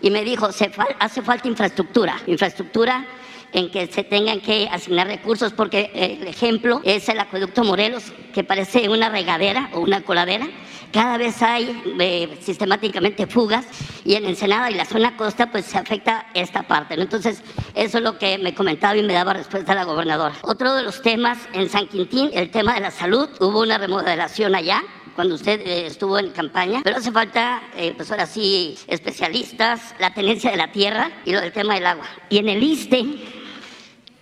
[0.00, 3.06] y me dijo, hace falta infraestructura, infraestructura
[3.54, 8.44] en que se tengan que asignar recursos, porque el ejemplo es el acueducto Morelos, que
[8.44, 10.46] parece una regadera o una coladera.
[10.92, 13.64] Cada vez hay eh, sistemáticamente fugas
[14.04, 16.94] y en Ensenada y la zona costa pues se afecta esta parte.
[16.94, 17.42] Entonces,
[17.74, 20.34] eso es lo que me comentaba y me daba respuesta la gobernadora.
[20.42, 24.54] Otro de los temas en San Quintín, el tema de la salud, hubo una remodelación
[24.54, 24.82] allá
[25.14, 30.12] cuando usted eh, estuvo en campaña, pero hace falta, eh, pues ahora sí, especialistas, la
[30.12, 32.06] tenencia de la tierra y lo del tema del agua.
[32.28, 33.43] Y en el ISTE,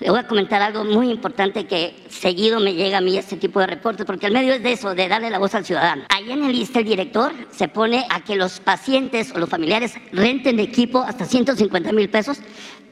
[0.03, 3.61] le voy a comentar algo muy importante que seguido me llega a mí este tipo
[3.61, 6.05] de reportes, porque el medio es de eso, de darle la voz al ciudadano.
[6.09, 9.95] Ahí en el ISTE el director se pone a que los pacientes o los familiares
[10.13, 12.39] renten equipo hasta 150 mil pesos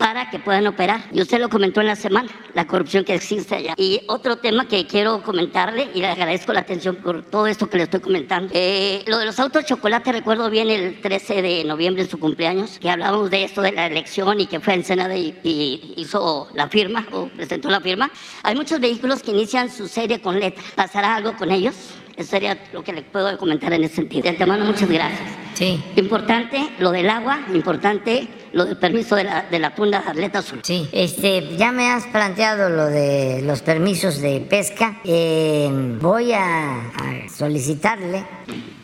[0.00, 1.02] para que puedan operar.
[1.12, 3.74] Y usted lo comentó en la semana, la corrupción que existe allá.
[3.76, 7.76] Y otro tema que quiero comentarle, y le agradezco la atención por todo esto que
[7.76, 12.04] le estoy comentando, eh, lo de los autos chocolate, recuerdo bien el 13 de noviembre
[12.04, 15.14] en su cumpleaños, que hablábamos de esto de la elección y que fue en Senada
[15.14, 18.10] y, y hizo la firma o presentó la firma.
[18.42, 20.64] Hay muchos vehículos que inician su serie con letra.
[20.76, 21.99] ¿Pasará algo con ellos?
[22.16, 24.22] Eso sería lo que le puedo comentar en ese sentido.
[24.22, 25.28] De antemano, muchas gracias.
[25.54, 25.82] Sí.
[25.96, 30.60] Importante lo del agua, importante lo del permiso de la, de la tunda atleta azul.
[30.62, 35.00] Sí, este, ya me has planteado lo de los permisos de pesca.
[35.04, 35.68] Eh,
[36.00, 36.90] voy a,
[37.34, 38.24] solicitarle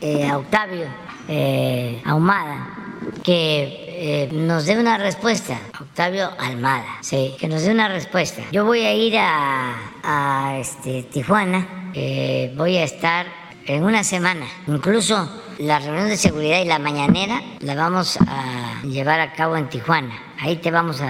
[0.00, 0.86] eh, a Octavio
[1.28, 2.86] eh, Ahumada
[3.22, 8.42] que eh, nos dé una respuesta, Octavio Almada, sí, que nos dé una respuesta.
[8.52, 13.26] Yo voy a ir a, este, Tijuana, eh, voy a estar
[13.64, 15.28] en una semana, incluso
[15.58, 20.14] la reunión de seguridad y la mañanera la vamos a llevar a cabo en Tijuana.
[20.38, 21.06] Ahí te vamos a,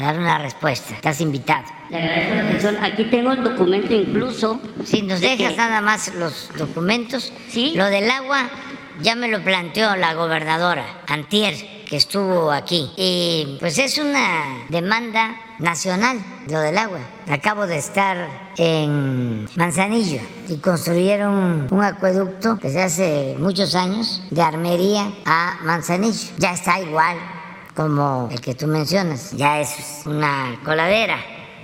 [0.00, 0.94] dar una respuesta.
[0.94, 1.64] Estás invitado.
[1.90, 4.58] Le agradezco Aquí tengo el documento incluso.
[4.84, 7.30] Si nos dejas nada más los documentos.
[7.50, 7.74] Sí.
[7.76, 8.48] Lo del agua
[9.02, 12.90] ya me lo planteó la gobernadora Antier, que estuvo aquí.
[12.96, 17.00] Y pues es una demanda nacional, lo del agua.
[17.28, 18.16] Acabo de estar
[18.56, 26.28] en Manzanillo y construyeron un acueducto desde hace muchos años de Armería a Manzanillo.
[26.38, 27.16] Ya está igual
[27.74, 31.16] como el que tú mencionas, ya es una coladera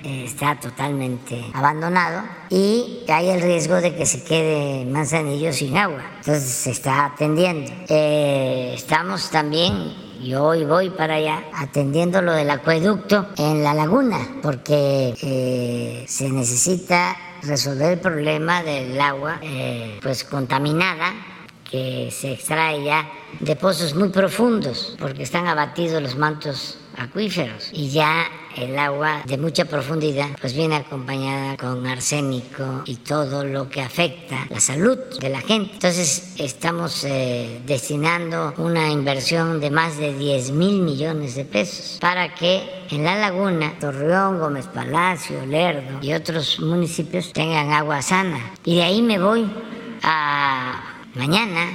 [0.04, 6.02] está totalmente abandonado y hay el riesgo de que se quede Manzanillo sin agua.
[6.18, 7.72] Entonces se está atendiendo.
[7.88, 14.18] Eh, estamos también yo hoy voy para allá atendiendo lo del acueducto en la laguna,
[14.42, 21.12] porque eh, se necesita resolver el problema del agua eh, pues contaminada
[21.70, 23.10] que se extrae ya
[23.40, 28.26] de pozos muy profundos, porque están abatidos los mantos acuíferos y ya
[28.56, 34.46] el agua de mucha profundidad pues viene acompañada con arsénico y todo lo que afecta
[34.48, 35.74] la salud de la gente.
[35.74, 42.34] Entonces estamos eh, destinando una inversión de más de 10 mil millones de pesos para
[42.34, 48.52] que en la laguna, Torreón, Gómez Palacio, Lerdo y otros municipios tengan agua sana.
[48.64, 49.50] Y de ahí me voy
[50.02, 51.70] a mañana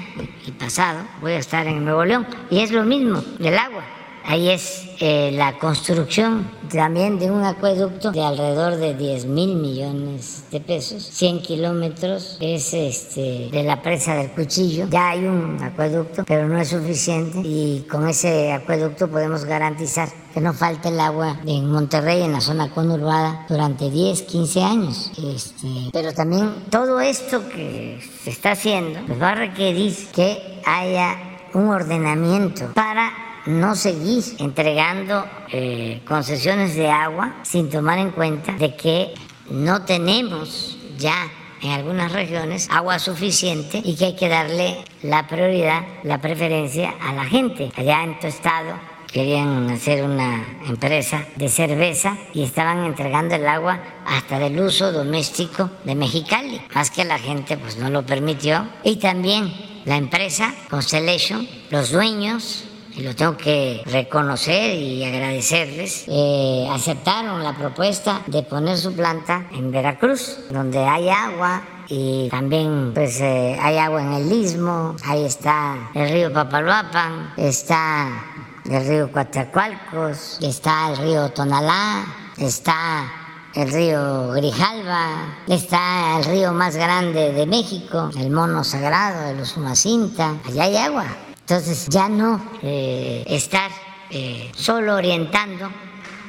[0.45, 3.98] y pasado, voy a estar en Nuevo León y es lo mismo del agua
[4.29, 10.43] Ahí es eh, la construcción también de un acueducto de alrededor de 10 mil millones
[10.51, 14.85] de pesos, 100 kilómetros, es este, de la presa del cuchillo.
[14.87, 20.41] Ya hay un acueducto, pero no es suficiente y con ese acueducto podemos garantizar que
[20.41, 25.11] no falte el agua en Monterrey, en la zona conurbada, durante 10, 15 años.
[25.17, 31.17] Este, pero también todo esto que se está haciendo pues va a requerir que haya
[31.55, 38.75] un ordenamiento para no seguir entregando eh, concesiones de agua sin tomar en cuenta de
[38.75, 39.13] que
[39.49, 41.27] no tenemos ya
[41.61, 47.11] en algunas regiones agua suficiente y que hay que darle la prioridad, la preferencia a
[47.13, 47.71] la gente.
[47.75, 48.75] Allá en tu estado
[49.11, 55.71] querían hacer una empresa de cerveza y estaban entregando el agua hasta del uso doméstico
[55.85, 58.69] de Mexicali, más que la gente pues no lo permitió.
[58.83, 59.51] Y también
[59.85, 62.68] la empresa Constellation, los dueños
[62.99, 69.47] y lo tengo que reconocer y agradecerles, eh, aceptaron la propuesta de poner su planta
[69.53, 75.23] en Veracruz, donde hay agua y también pues eh, hay agua en el istmo, ahí
[75.23, 78.21] está el río Papaloapan, está
[78.69, 82.05] el río Coatzacoalcos, está el río Tonalá,
[82.37, 83.09] está
[83.55, 89.55] el río Grijalva, está el río más grande de México, el mono sagrado de los
[89.55, 91.05] Humacinta, allá hay agua.
[91.49, 93.71] Entonces ya no eh, estar
[94.11, 95.71] eh, solo orientando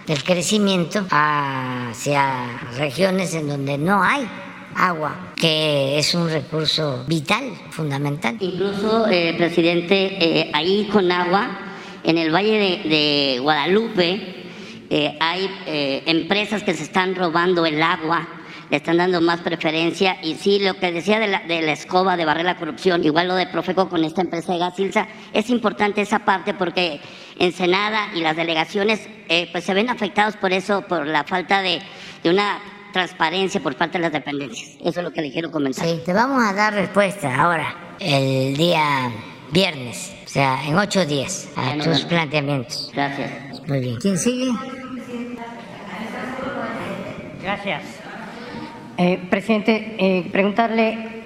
[0.09, 4.27] el crecimiento hacia regiones en donde no hay
[4.75, 8.39] agua, que es un recurso vital, fundamental.
[8.41, 11.51] Incluso, eh, presidente, ahí con agua,
[12.03, 14.47] en el Valle de, Guadalupe,
[15.21, 15.51] hay
[16.07, 18.27] empresas que se están robando el agua
[18.71, 20.17] le están dando más preferencia.
[20.23, 23.29] Y sí, lo que decía de la, de la escoba, de barrer la corrupción, igual
[23.29, 27.01] lo de Profeco con esta empresa de Gasilsa, es importante esa parte porque
[27.39, 31.81] Ensenada y las delegaciones eh, pues se ven afectados por eso, por la falta de,
[32.23, 32.59] de una
[32.93, 34.77] transparencia por parte de las dependencias.
[34.81, 35.87] Eso es lo que le quiero comentar.
[35.87, 39.11] Sí, te vamos a dar respuesta ahora, el día
[39.51, 42.91] viernes, o sea, en ocho días, a tus planteamientos.
[42.93, 43.67] Gracias.
[43.67, 43.97] Muy bien.
[43.97, 44.51] ¿Quién sigue?
[47.43, 48.00] Gracias.
[49.03, 51.23] Eh, presidente, eh, preguntarle,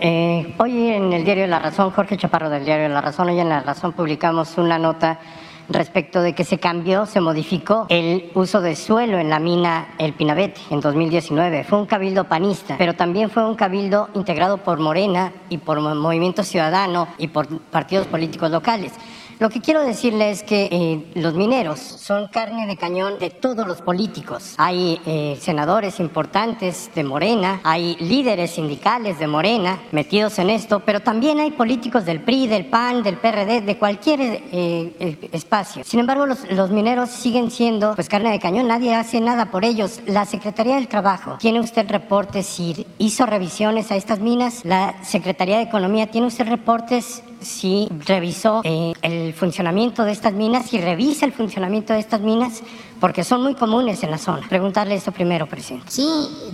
[0.00, 3.50] eh, hoy en el diario La Razón, Jorge Chaparro del diario La Razón, hoy en
[3.50, 5.20] La Razón publicamos una nota
[5.68, 10.14] respecto de que se cambió, se modificó el uso de suelo en la mina El
[10.14, 11.64] Pinabete en 2019.
[11.64, 16.42] Fue un cabildo panista, pero también fue un cabildo integrado por Morena y por Movimiento
[16.42, 18.94] Ciudadano y por partidos políticos locales.
[19.40, 23.68] Lo que quiero decirle es que eh, los mineros son carne de cañón de todos
[23.68, 24.54] los políticos.
[24.56, 31.00] Hay eh, senadores importantes de Morena, hay líderes sindicales de Morena metidos en esto, pero
[31.00, 35.84] también hay políticos del PRI, del PAN, del PRD, de cualquier eh, espacio.
[35.84, 39.64] Sin embargo, los, los, mineros siguen siendo pues carne de cañón, nadie hace nada por
[39.64, 40.00] ellos.
[40.06, 44.64] La Secretaría del Trabajo, ¿tiene usted reportes si hizo revisiones a estas minas?
[44.64, 50.68] La Secretaría de Economía, ¿tiene usted reportes si revisó eh, el funcionamiento de estas minas,
[50.70, 52.62] si revisa el funcionamiento de estas minas,
[53.00, 54.46] porque son muy comunes en la zona.
[54.48, 55.90] Preguntarle esto primero, presidente.
[55.90, 56.08] Sí,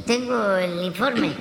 [0.06, 1.32] tengo el informe.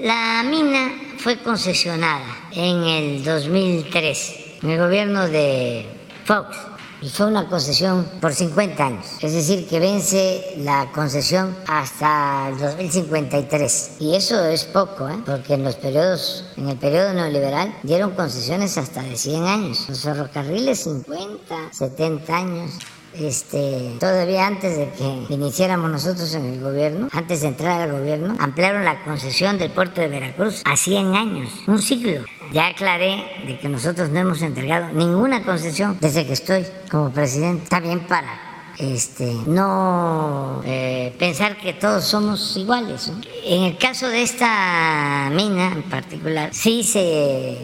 [0.00, 5.86] La mina fue concesionada en el 2003, en el gobierno de
[6.24, 6.73] Fox
[7.04, 9.04] y fue una concesión por 50 años.
[9.20, 13.96] Es decir, que vence la concesión hasta el 2053.
[14.00, 15.18] Y eso es poco, ¿eh?
[15.26, 19.84] porque en los periodos, en el periodo neoliberal dieron concesiones hasta de 100 años.
[19.86, 22.70] Los ferrocarriles 50, 70 años
[23.18, 28.36] este, todavía antes de que iniciáramos nosotros en el gobierno, antes de entrar al gobierno,
[28.38, 32.24] ampliaron la concesión del puerto de Veracruz a 100 años, un siglo.
[32.52, 37.64] Ya aclaré de que nosotros no hemos entregado ninguna concesión desde que estoy como presidente.
[37.64, 38.43] Está bien para
[38.78, 43.10] este, no eh, pensar que todos somos iguales.
[43.44, 47.56] En el caso de esta mina en particular, sí se,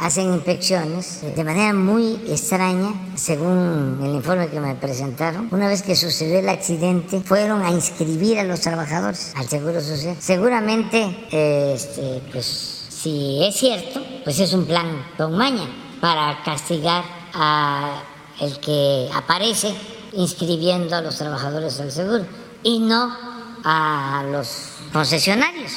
[0.00, 5.48] hacen inspecciones de manera muy extraña, según el informe que me presentaron.
[5.50, 10.16] Una vez que sucedió el accidente, fueron a inscribir a los trabajadores al Seguro Social.
[10.18, 11.26] Seguramente,
[11.74, 15.68] este, pues, si es cierto, pues es un plan con maña
[16.00, 18.02] para castigar a
[18.40, 19.74] el que aparece
[20.16, 22.24] inscribiendo a los trabajadores del seguro
[22.62, 23.16] y no
[23.64, 25.72] a los concesionarios,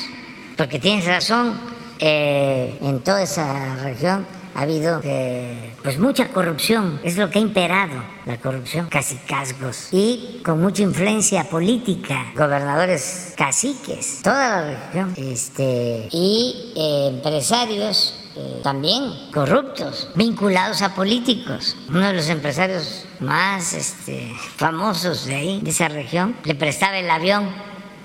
[0.57, 1.53] porque tienes razón,
[1.99, 7.41] eh, en toda esa región ha habido eh, pues mucha corrupción, es lo que ha
[7.41, 15.13] imperado, la corrupción, casi casgos y con mucha influencia política, gobernadores caciques, toda la región,
[15.15, 18.15] este, y eh, empresarios
[18.63, 21.75] también corruptos, vinculados a políticos.
[21.89, 27.09] Uno de los empresarios más este, famosos de ahí, de esa región, le prestaba el
[27.09, 27.47] avión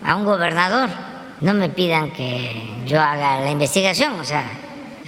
[0.05, 0.89] a un gobernador.
[1.41, 4.45] No me pidan que yo haga la investigación, o sea,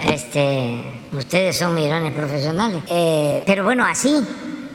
[0.03, 2.83] este, ustedes son mirones profesionales.
[2.89, 4.15] Eh, pero bueno, así,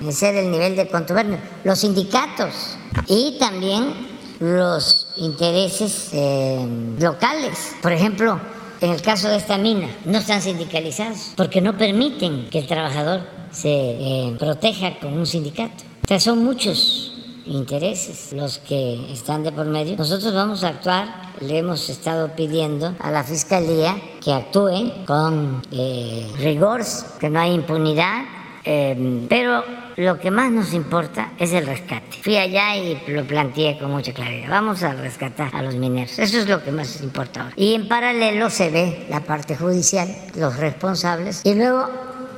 [0.07, 1.39] ese era el nivel de contubernio.
[1.65, 2.77] Los sindicatos
[3.07, 4.09] y también
[4.41, 6.67] los intereses eh,
[6.99, 7.77] locales.
[7.83, 8.41] Por ejemplo,
[8.81, 13.23] en el caso de esta mina, no están sindicalizados porque no permiten que el trabajador
[13.51, 15.85] se eh, proteja con un sindicato.
[16.05, 17.13] O sea, son muchos
[17.47, 19.97] intereses los que están de por medio.
[19.97, 26.27] Nosotros vamos a actuar, le hemos estado pidiendo a la Fiscalía que actúe con eh,
[26.39, 26.83] rigor,
[27.19, 28.23] que no hay impunidad,
[28.65, 29.65] eh, pero
[30.01, 32.19] lo que más nos importa es el rescate.
[32.23, 34.49] Fui allá y lo planteé con mucha claridad.
[34.49, 36.19] Vamos a rescatar a los mineros.
[36.19, 37.55] Eso es lo que más importa ahora.
[37.57, 41.89] Y en paralelo se ve la parte judicial, los responsables, y luego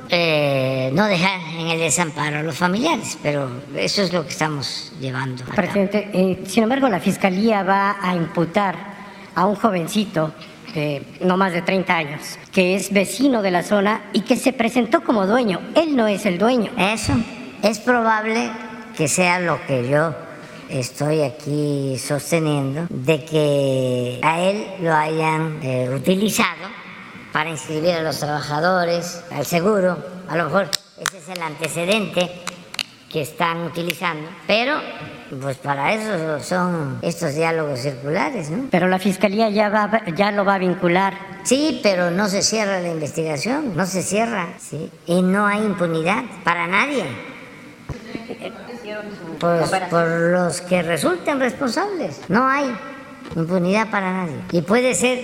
[0.09, 4.91] eh, no dejar en el desamparo a los familiares, pero eso es lo que estamos
[4.99, 5.45] llevando.
[5.45, 8.75] Presidente, eh, sin embargo, la Fiscalía va a imputar
[9.35, 10.33] a un jovencito
[10.75, 14.53] de no más de 30 años, que es vecino de la zona y que se
[14.53, 15.61] presentó como dueño.
[15.75, 16.71] Él no es el dueño.
[16.77, 17.13] Eso
[17.63, 18.51] es probable
[18.95, 20.13] que sea lo que yo
[20.69, 26.67] estoy aquí sosteniendo, de que a él lo hayan eh, utilizado
[27.31, 29.97] para inscribir a los trabajadores al seguro.
[30.27, 30.67] A lo mejor
[30.99, 32.29] ese es el antecedente
[33.09, 34.75] que están utilizando, pero
[35.41, 38.67] pues para eso son estos diálogos circulares, ¿no?
[38.71, 41.13] Pero la fiscalía ya va, ya lo va a vincular.
[41.43, 46.23] Sí, pero no se cierra la investigación, no se cierra, sí, y no hay impunidad
[46.43, 47.32] para nadie.
[49.39, 52.21] Pues por los que resulten responsables.
[52.29, 52.73] No hay
[53.35, 54.37] impunidad para nadie.
[54.51, 55.19] Y puede ser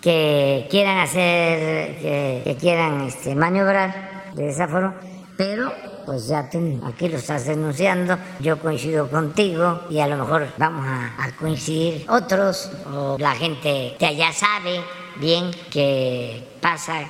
[0.00, 4.94] que quieran hacer, que, quieran este, maniobrar de esa forma,
[5.36, 5.72] pero
[6.06, 10.84] pues ya tú aquí lo estás denunciando, yo coincido contigo y a lo mejor vamos
[10.86, 14.80] a, a coincidir otros, o la gente de allá sabe
[15.20, 17.02] bien que pasa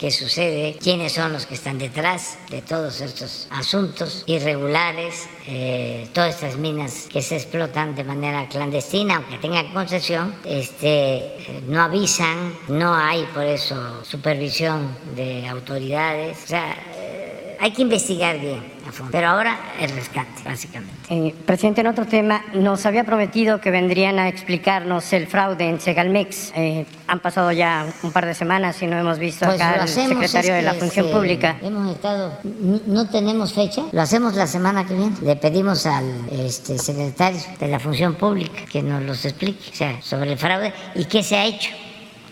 [0.00, 6.36] qué sucede, quiénes son los que están detrás de todos estos asuntos irregulares, eh, todas
[6.36, 12.94] estas minas que se explotan de manera clandestina, aunque tengan concesión, este, no avisan, no
[12.94, 16.44] hay por eso supervisión de autoridades.
[16.44, 18.80] O sea, eh, hay que investigar bien
[19.10, 20.94] pero ahora el rescate, básicamente.
[21.08, 25.80] Eh, presidente, en otro tema, nos había prometido que vendrían a explicarnos el fraude en
[25.80, 26.52] Segalmex.
[26.56, 29.88] Eh, han pasado ya un par de semanas y no hemos visto pues acá al
[29.88, 31.56] secretario de la Función este, Pública.
[31.62, 32.38] Hemos estado,
[32.86, 35.16] no tenemos fecha, lo hacemos la semana que viene.
[35.22, 40.38] Le pedimos al este, secretario de la Función Pública que nos los explique sobre el
[40.38, 41.70] fraude y qué se ha hecho,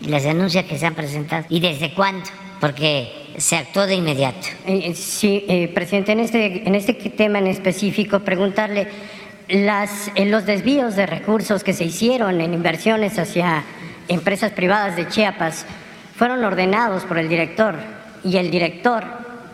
[0.01, 2.29] las denuncias que se han presentado y desde cuándo,
[2.59, 4.47] porque se actuó de inmediato.
[4.65, 8.87] Eh, eh, sí, eh, presidente, en este, en este tema en específico, preguntarle,
[9.47, 13.63] las, los desvíos de recursos que se hicieron en inversiones hacia
[14.07, 15.65] empresas privadas de Chiapas
[16.15, 17.75] fueron ordenados por el director
[18.23, 19.05] y el director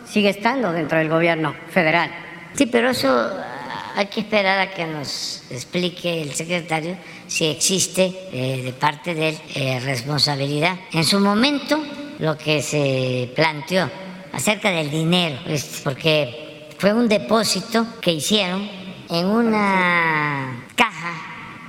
[0.04, 2.10] sigue estando dentro del gobierno federal.
[2.54, 6.96] Sí, pero eso ah, hay que esperar a que nos explique el secretario
[7.26, 10.76] si existe eh, de parte de él eh, responsabilidad.
[10.92, 11.80] En su momento,
[12.18, 13.90] lo que se planteó
[14.32, 15.38] acerca del dinero,
[15.84, 18.68] porque fue un depósito que hicieron
[19.08, 21.12] en una caja,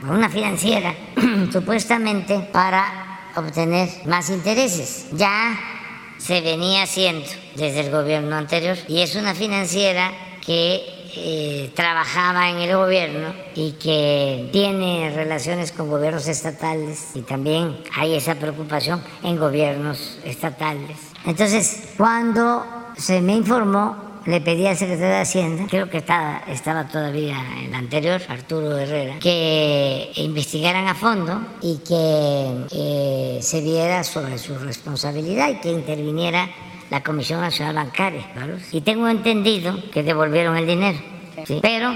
[0.04, 0.94] una financiera,
[1.52, 5.08] supuestamente para obtener más intereses.
[5.14, 5.58] Ya
[6.18, 10.12] se venía haciendo desde el gobierno anterior y es una financiera
[10.46, 10.97] que
[11.76, 18.36] trabajaba en el gobierno y que tiene relaciones con gobiernos estatales y también hay esa
[18.36, 20.98] preocupación en gobiernos estatales.
[21.26, 22.66] Entonces, cuando
[22.98, 27.74] se me informó le pedí al secretario de Hacienda, creo que estaba, estaba todavía el
[27.74, 35.50] anterior, Arturo Herrera, que investigaran a fondo y que eh, se viera sobre su responsabilidad
[35.50, 36.50] y que interviniera
[36.90, 38.26] la Comisión Nacional Bancaria.
[38.72, 40.98] Y tengo entendido que devolvieron el dinero,
[41.62, 41.94] pero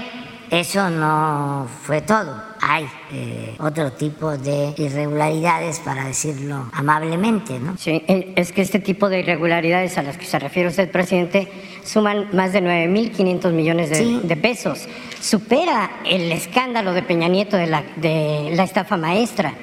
[0.52, 2.42] eso no fue todo.
[2.60, 7.78] Hay eh, otro tipo de irregularidades, para decirlo amablemente, ¿no?
[7.78, 11.50] Sí, eh, es que este tipo de irregularidades a las que se refiere usted, presidente,
[11.84, 14.86] suman más de 9.500 millones de, de, pesos.
[15.20, 19.54] Supera el escándalo de Peña Nieto de la, de la estafa maestra,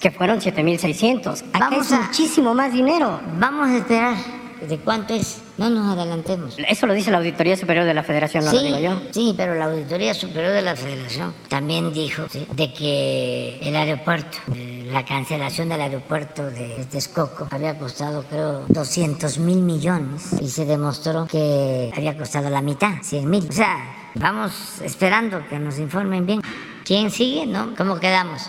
[0.00, 1.42] que fueron 7.600.
[1.54, 3.20] Acá es muchísimo más dinero.
[3.38, 5.42] Vamos a esperar ¿De cuánto es?
[5.58, 6.56] No nos adelantemos.
[6.68, 9.00] Eso lo dice la Auditoría Superior de la Federación, no lo digo yo.
[9.10, 14.88] Sí, pero la Auditoría Superior de la Federación también dijo de que el aeropuerto, eh,
[14.90, 21.26] la cancelación del aeropuerto de Texcoco había costado, creo, 200 mil millones y se demostró
[21.26, 23.46] que había costado la mitad, 100 mil.
[23.48, 26.42] O sea, vamos esperando que nos informen bien.
[26.84, 27.46] ¿Quién sigue?
[27.46, 27.74] ¿No?
[27.76, 28.48] ¿Cómo quedamos?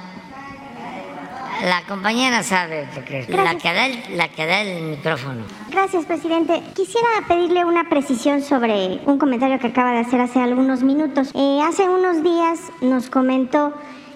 [1.63, 5.43] La compañera sabe, porque la que, da el, la que da el micrófono.
[5.71, 6.61] Gracias, presidente.
[6.75, 11.31] Quisiera pedirle una precisión sobre un comentario que acaba de hacer hace algunos minutos.
[11.33, 13.73] Eh, hace unos días nos comentó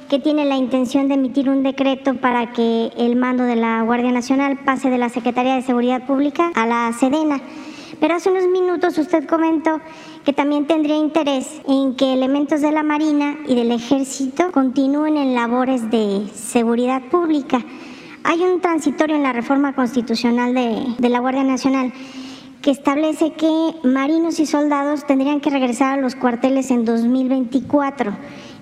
[0.09, 4.11] que tiene la intención de emitir un decreto para que el mando de la Guardia
[4.11, 7.39] Nacional pase de la Secretaría de Seguridad Pública a la Sedena.
[8.01, 9.79] Pero hace unos minutos usted comentó
[10.25, 15.33] que también tendría interés en que elementos de la Marina y del Ejército continúen en
[15.33, 17.63] labores de seguridad pública.
[18.23, 21.91] Hay un transitorio en la reforma constitucional de, la Guardia Nacional
[22.61, 28.15] que establece que marinos y soldados tendrían que regresar a los cuarteles en 2024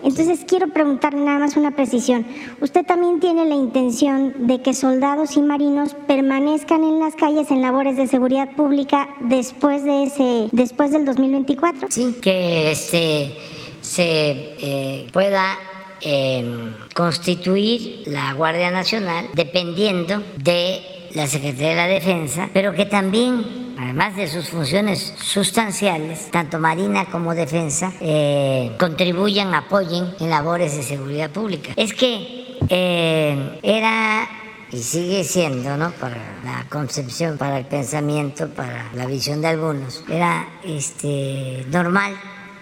[0.04, 2.26] entonces quiero preguntarle nada más una precisión.
[2.62, 7.62] ¿Usted también tiene la intención de que soldados y marinos permanezcan en las calles en
[7.62, 11.88] labores de seguridad pública después de ese, después del 2024?
[11.90, 13.36] Sí, que este,
[13.82, 15.58] se eh, pueda
[16.02, 23.76] em, constituir la Guardia Nacional dependiendo de la Secretaría de la Defensa, pero que también
[23.80, 30.84] además de sus funciones sustanciales, tanto Marina como Defensa, eh, contribuyan, apoyen en labores de
[30.84, 31.72] seguridad pública.
[31.76, 34.28] Es que eh, era
[34.72, 35.92] y sigue siendo, ¿no?
[35.92, 42.14] Para la concepción, para el pensamiento, para la visión de algunos, era este, normal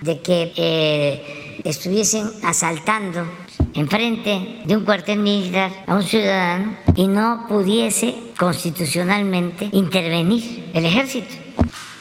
[0.02, 3.26] de que eh, estuviesen asaltando
[3.78, 11.34] enfrente de un cuartel militar a un ciudadano y no pudiese constitucionalmente intervenir el ejército,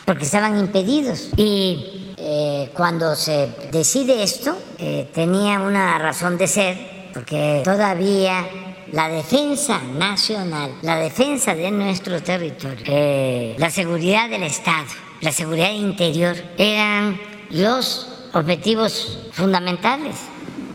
[0.07, 1.29] porque estaban impedidos.
[1.37, 8.47] Y eh, cuando se decide esto, eh, tenía una razón de ser, porque todavía
[8.93, 14.87] la defensa nacional, la defensa de nuestro territorio, eh, la seguridad del Estado,
[15.20, 17.20] la seguridad interior, eran
[17.51, 20.16] los objetivos fundamentales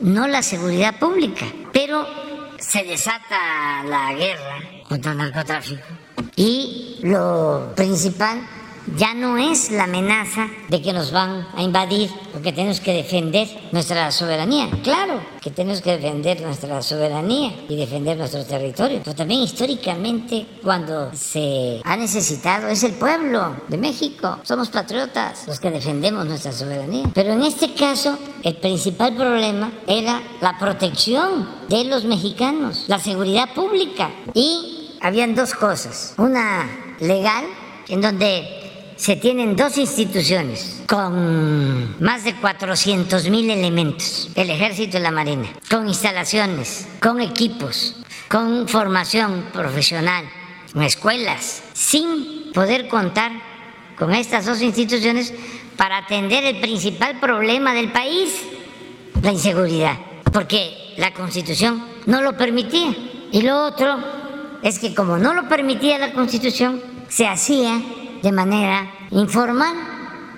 [0.01, 1.45] no la seguridad pública.
[1.71, 2.05] Pero
[2.59, 5.83] se desata la guerra contra el narcotráfico
[6.35, 8.41] y lo principal
[8.97, 13.47] ya no es la amenaza de que nos van a invadir, porque tenemos que defender
[13.71, 14.69] nuestra soberanía.
[14.83, 21.11] Claro que tenemos que defender nuestra soberanía y defender nuestro territorio, pero también históricamente cuando
[21.13, 24.39] se ha necesitado es el pueblo de México.
[24.43, 27.09] Somos patriotas los que defendemos nuestra soberanía.
[27.13, 33.53] Pero en este caso el principal problema era la protección de los mexicanos, la seguridad
[33.53, 34.11] pública.
[34.33, 36.69] Y habían dos cosas, una
[36.99, 37.45] legal
[37.87, 38.60] en donde
[39.01, 45.47] se tienen dos instituciones con más de 400 mil elementos, el ejército y la marina,
[45.71, 47.95] con instalaciones, con equipos,
[48.29, 50.25] con formación profesional,
[50.71, 53.31] con escuelas, sin poder contar
[53.97, 55.33] con estas dos instituciones
[55.77, 58.43] para atender el principal problema del país,
[59.23, 59.97] la inseguridad,
[60.31, 62.95] porque la constitución no lo permitía.
[63.31, 63.97] Y lo otro
[64.61, 67.81] es que como no lo permitía la constitución, se hacía
[68.21, 69.75] de manera informal,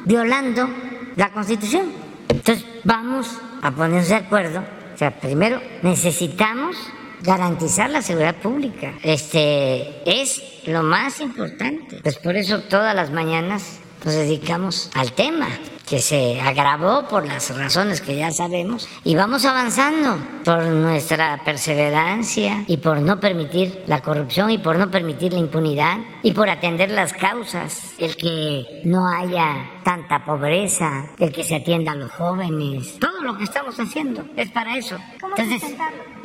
[0.06, 0.70] violando
[1.16, 1.92] la Constitución.
[2.30, 4.64] Entonces, vamos a ponernos de acuerdo.
[4.94, 6.76] O sea, primero necesitamos
[7.22, 8.94] garantizar la seguridad pública.
[9.02, 12.00] Este es lo más importante.
[12.04, 15.48] Pues por eso todas las mañanas nos dedicamos al tema
[15.94, 22.64] que se agravó por las razones que ya sabemos y vamos avanzando por nuestra perseverancia
[22.66, 26.90] y por no permitir la corrupción y por no permitir la impunidad y por atender
[26.90, 32.98] las causas, el que no haya tanta pobreza, el que se atienda a los jóvenes,
[32.98, 34.98] todo lo que estamos haciendo es para eso.
[35.38, 35.76] Entonces,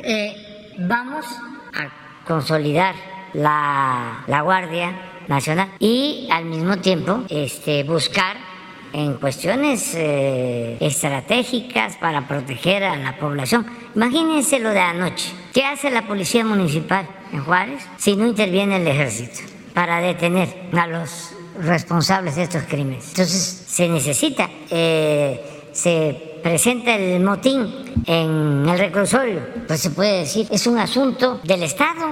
[0.01, 1.27] eh, vamos
[1.75, 2.95] a consolidar
[3.33, 8.48] la, la Guardia Nacional y al mismo tiempo este, buscar
[8.93, 13.65] en cuestiones eh, estratégicas para proteger a la población.
[13.95, 15.33] Imagínense lo de anoche.
[15.53, 19.39] ¿Qué hace la policía municipal en Juárez si no interviene el ejército
[19.73, 21.31] para detener a los
[21.61, 23.09] responsables de estos crímenes?
[23.09, 30.47] Entonces se necesita, eh, se presenta el motín en el reclusorio, pues se puede decir,
[30.49, 32.07] es un asunto del Estado,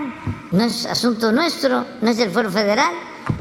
[0.52, 2.94] no es asunto nuestro, no es del Fuero Federal.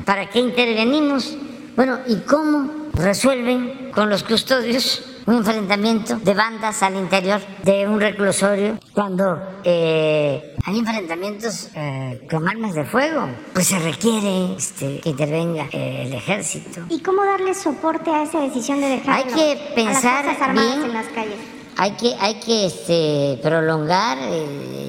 [0.05, 1.37] ¿Para qué intervenimos?
[1.77, 8.01] Bueno, ¿y cómo resuelven con los custodios un enfrentamiento de bandas al interior de un
[8.01, 15.11] reclusorio cuando eh, hay enfrentamientos eh, con armas de fuego, pues se requiere este, que
[15.11, 16.83] intervenga eh, el ejército.
[16.89, 20.85] ¿Y cómo darle soporte a esa decisión de dejar hay que pensar a las bien,
[20.85, 21.39] en las calles?
[21.77, 24.19] Hay que, hay que este, prolongar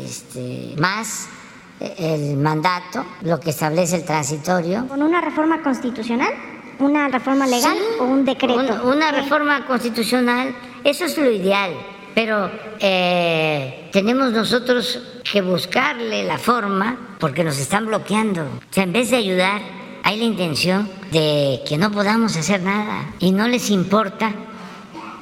[0.06, 1.28] este, más
[1.80, 4.88] el mandato, lo que establece el transitorio.
[4.88, 6.34] ¿Con una reforma constitucional?
[6.80, 8.82] Una reforma legal o un decreto?
[8.84, 11.72] Una, reforma constitucional, eso es lo ideal,
[12.14, 12.50] pero
[12.80, 18.44] eh, tenemos nosotros que buscarle la forma porque nos están bloqueando.
[18.44, 19.62] O sea, en vez de ayudar,
[20.04, 24.34] hay la intención de que no podamos hacer nada y no les importa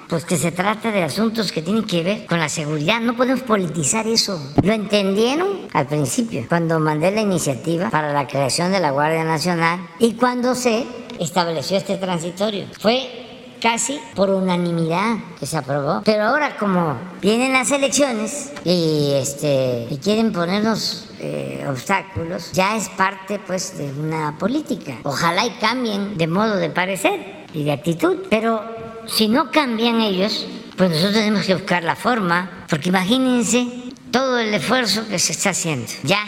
[0.07, 3.01] pues que se trata de asuntos que tienen que ver con la seguridad.
[3.01, 4.39] No podemos politizar eso.
[4.61, 9.79] Lo entendieron al principio, cuando mandé la iniciativa para la creación de la Guardia Nacional
[9.99, 10.85] y cuando se
[11.19, 12.65] estableció este transitorio.
[12.79, 13.25] Fue
[13.61, 16.01] casi por unanimidad que se aprobó.
[16.05, 22.89] Pero ahora como vienen las elecciones y, este, y quieren ponernos eh, obstáculos, ya es
[22.89, 24.97] parte pues de una política.
[25.03, 28.17] Ojalá y cambien de modo de parecer y de actitud.
[28.29, 28.63] Pero
[29.07, 30.45] si no cambian ellos,
[30.77, 33.67] pues nosotros tenemos que buscar la forma, porque imagínense
[34.11, 35.91] todo el esfuerzo que se está haciendo.
[36.03, 36.23] Ya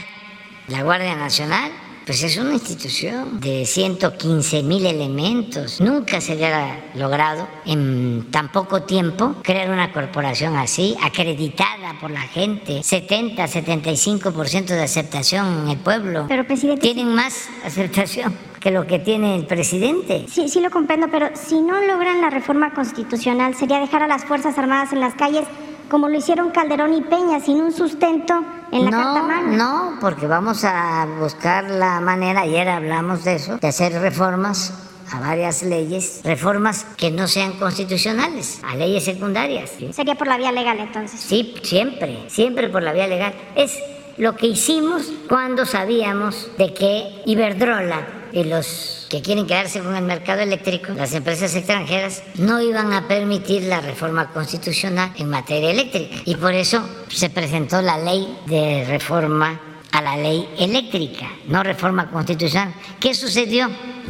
[0.70, 1.72] la Guardia Nacional
[2.08, 5.82] pues es una institución de 115 mil elementos.
[5.82, 12.22] Nunca se había logrado en tan poco tiempo crear una corporación así, acreditada por la
[12.22, 12.82] gente.
[12.82, 16.26] 70, 75% de aceptación en el pueblo.
[16.30, 16.82] Pero, presidente.
[16.82, 20.28] Tienen más aceptación que lo que tiene el presidente.
[20.30, 24.24] Sí, sí lo comprendo, pero si no logran la reforma constitucional, sería dejar a las
[24.24, 25.44] Fuerzas Armadas en las calles
[25.90, 30.28] como lo hicieron Calderón y Peña, sin un sustento en la no, carta No, porque
[30.28, 34.74] vamos a buscar la manera, ayer hablamos de eso, de hacer reformas
[35.12, 39.72] a varias leyes, reformas que no sean constitucionales, a leyes secundarias.
[39.92, 41.20] Sería por la vía legal entonces.
[41.20, 43.34] Sí, siempre, siempre por la vía legal.
[43.56, 43.78] Es
[44.18, 50.04] lo que hicimos cuando sabíamos de que Iberdrola y los que quieren quedarse con el
[50.04, 56.16] mercado eléctrico, las empresas extranjeras no iban a permitir la reforma constitucional en materia eléctrica.
[56.26, 59.60] Y por eso se presentó la ley de reforma
[59.92, 62.74] a la ley eléctrica, no reforma constitucional.
[63.00, 63.70] ¿Qué sucedió?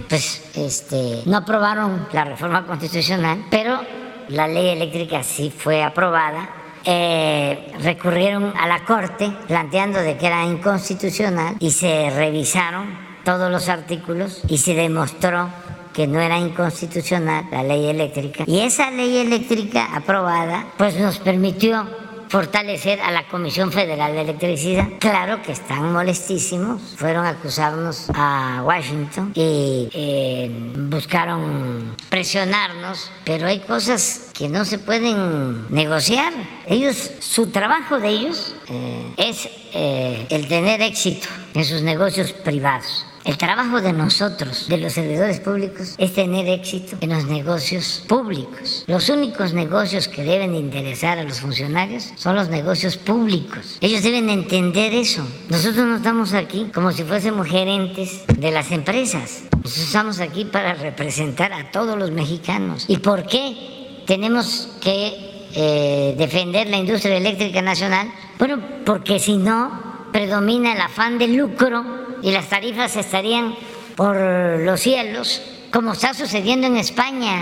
[0.09, 3.79] Pues este, no aprobaron la reforma constitucional, pero
[4.27, 6.49] la ley eléctrica sí fue aprobada
[6.89, 13.67] eh, recurrieron a la Corte planteando de que era inconstitucional y se revisaron todos los
[13.67, 15.49] artículos y se demostró
[15.93, 18.45] que no era inconstitucional la ley eléctrica.
[18.47, 21.85] Y esa ley eléctrica aprobada pues nos permitió
[22.29, 24.87] fortalecer a la Comisión Federal de Electricidad.
[24.99, 30.49] Claro que están molestísimos, fueron a acusarnos a Washington y eh,
[30.89, 36.31] buscaron presionarnos, pero hay cosas que no se pueden negociar.
[36.65, 43.05] Ellos, su trabajo de ellos eh, es eh, el tener éxito en sus negocios privados.
[43.27, 48.85] El trabajo de nosotros, de los servidores públicos, es tener éxito en los negocios públicos.
[48.87, 53.79] Los únicos negocios que deben interesar a los funcionarios son los negocios públicos.
[53.81, 55.27] Ellos deben entender eso.
[55.49, 59.43] Nosotros no estamos aquí como si fuésemos gerentes de las empresas.
[59.51, 62.85] Nosotros estamos aquí para representar a todos los mexicanos.
[62.87, 68.07] ¿Y por qué tenemos que eh, defender la industria eléctrica nacional?
[68.39, 73.55] Bueno, porque si no, predomina el afán de lucro y las tarifas estarían
[73.95, 75.41] por los cielos,
[75.71, 77.41] como está sucediendo en España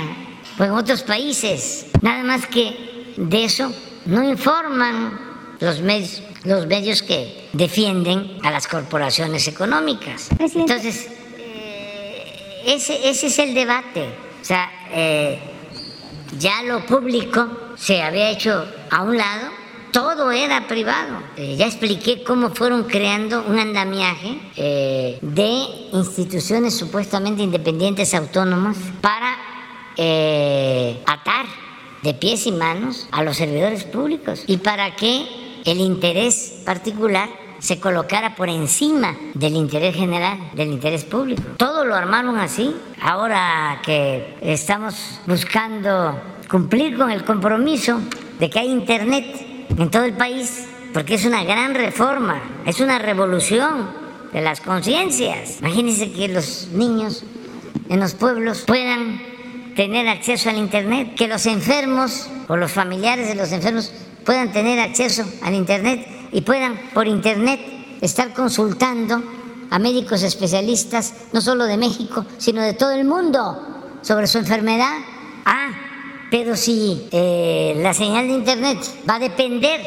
[0.57, 1.87] o en otros países.
[2.01, 3.71] Nada más que de eso
[4.05, 5.19] no informan
[5.59, 10.29] los medios, los medios que defienden a las corporaciones económicas.
[10.39, 14.09] Entonces, eh, ese, ese es el debate.
[14.41, 15.39] O sea, eh,
[16.37, 19.49] ya lo público se había hecho a un lado,
[19.95, 21.19] todo era privado.
[21.37, 25.47] Eh, ya expliqué cómo fueron creando un andamiaje eh, de
[25.93, 29.37] instituciones supuestamente independientes autónomas para
[29.95, 31.45] eh, atar
[32.03, 35.27] de pies y manos a los servidores públicos y para que
[35.63, 37.29] el interés particular
[37.59, 41.41] se colocara por encima del interés general, del interés público.
[41.55, 42.75] Todo lo armaron así.
[43.01, 46.19] Ahora que estamos buscando
[46.49, 48.01] cumplir con el compromiso
[48.39, 52.99] de que hay Internet en todo el país, porque es una gran reforma, es una
[52.99, 53.89] revolución
[54.31, 55.59] de las conciencias.
[55.59, 57.23] Imagínense que los niños
[57.89, 59.21] en los pueblos puedan
[59.75, 63.91] tener acceso al Internet, que los enfermos o los familiares de los enfermos
[64.25, 67.59] puedan tener acceso al Internet y puedan por Internet
[68.01, 69.21] estar consultando
[69.69, 74.97] a médicos especialistas, no solo de México, sino de todo el mundo, sobre su enfermedad.
[75.45, 75.69] Ah,
[76.37, 78.79] pero si eh, la señal de Internet
[79.09, 79.79] va a depender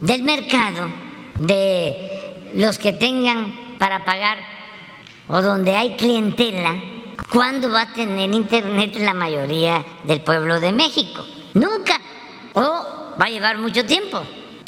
[0.00, 0.88] del mercado,
[1.38, 4.38] de los que tengan para pagar
[5.28, 6.74] o donde hay clientela,
[7.30, 11.22] ¿cuándo va a tener Internet la mayoría del pueblo de México?
[11.52, 12.00] Nunca.
[12.54, 12.62] O
[13.20, 14.22] va a llevar mucho tiempo.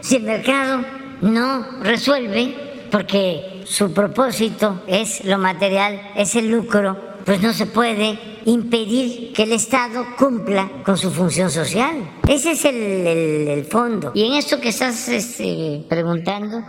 [0.00, 0.84] si el mercado
[1.20, 2.54] no resuelve,
[2.90, 9.42] porque su propósito es lo material, es el lucro, pues no se puede impedir que
[9.42, 12.08] el Estado cumpla con su función social.
[12.28, 14.12] Ese es el, fondo.
[14.14, 16.62] Y en esto que estás este, preguntando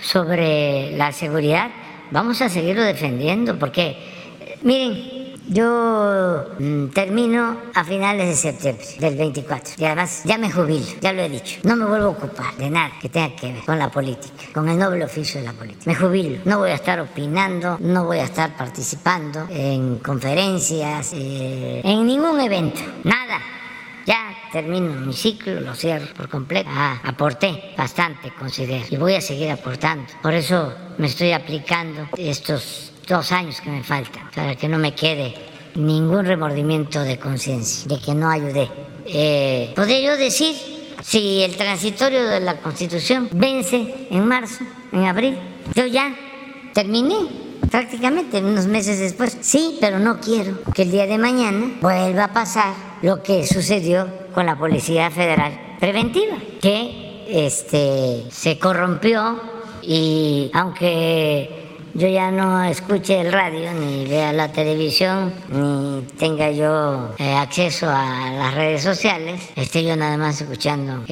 [0.00, 1.70] sobre la seguridad,
[2.10, 3.96] vamos a seguirlo defendiendo, porque,
[4.62, 5.13] miren,
[5.48, 11.12] yo mm, termino a finales de septiembre del 24 y además ya me jubilo, ya
[11.12, 11.60] lo he dicho.
[11.64, 14.68] No me vuelvo a ocupar de nada que tenga que ver con la política, con
[14.68, 15.82] el noble oficio de la política.
[15.86, 21.82] Me jubilo, no voy a estar opinando, no voy a estar participando en conferencias, eh,
[21.84, 23.40] en ningún evento, nada.
[24.06, 26.68] Ya termino mi ciclo, lo cierro por completo.
[26.72, 30.06] Ah, aporté bastante, considero, y voy a seguir aportando.
[30.22, 34.94] Por eso me estoy aplicando estos dos años que me faltan, para que no me
[34.94, 35.34] quede
[35.74, 38.68] ningún remordimiento de conciencia, de que no ayudé.
[39.06, 40.54] Eh, ¿Podría yo decir
[41.02, 45.38] si el transitorio de la Constitución vence en marzo, en abril?
[45.74, 46.14] Yo ya
[46.72, 47.16] terminé
[47.70, 49.36] prácticamente unos meses después.
[49.40, 54.08] Sí, pero no quiero que el día de mañana vuelva a pasar lo que sucedió
[54.32, 59.40] con la Policía Federal Preventiva, que este, se corrompió
[59.82, 61.63] y aunque
[61.94, 67.88] yo ya no escuche el radio, ni vea la televisión, ni tenga yo eh, acceso
[67.88, 71.04] a las redes sociales, esté yo nada más escuchando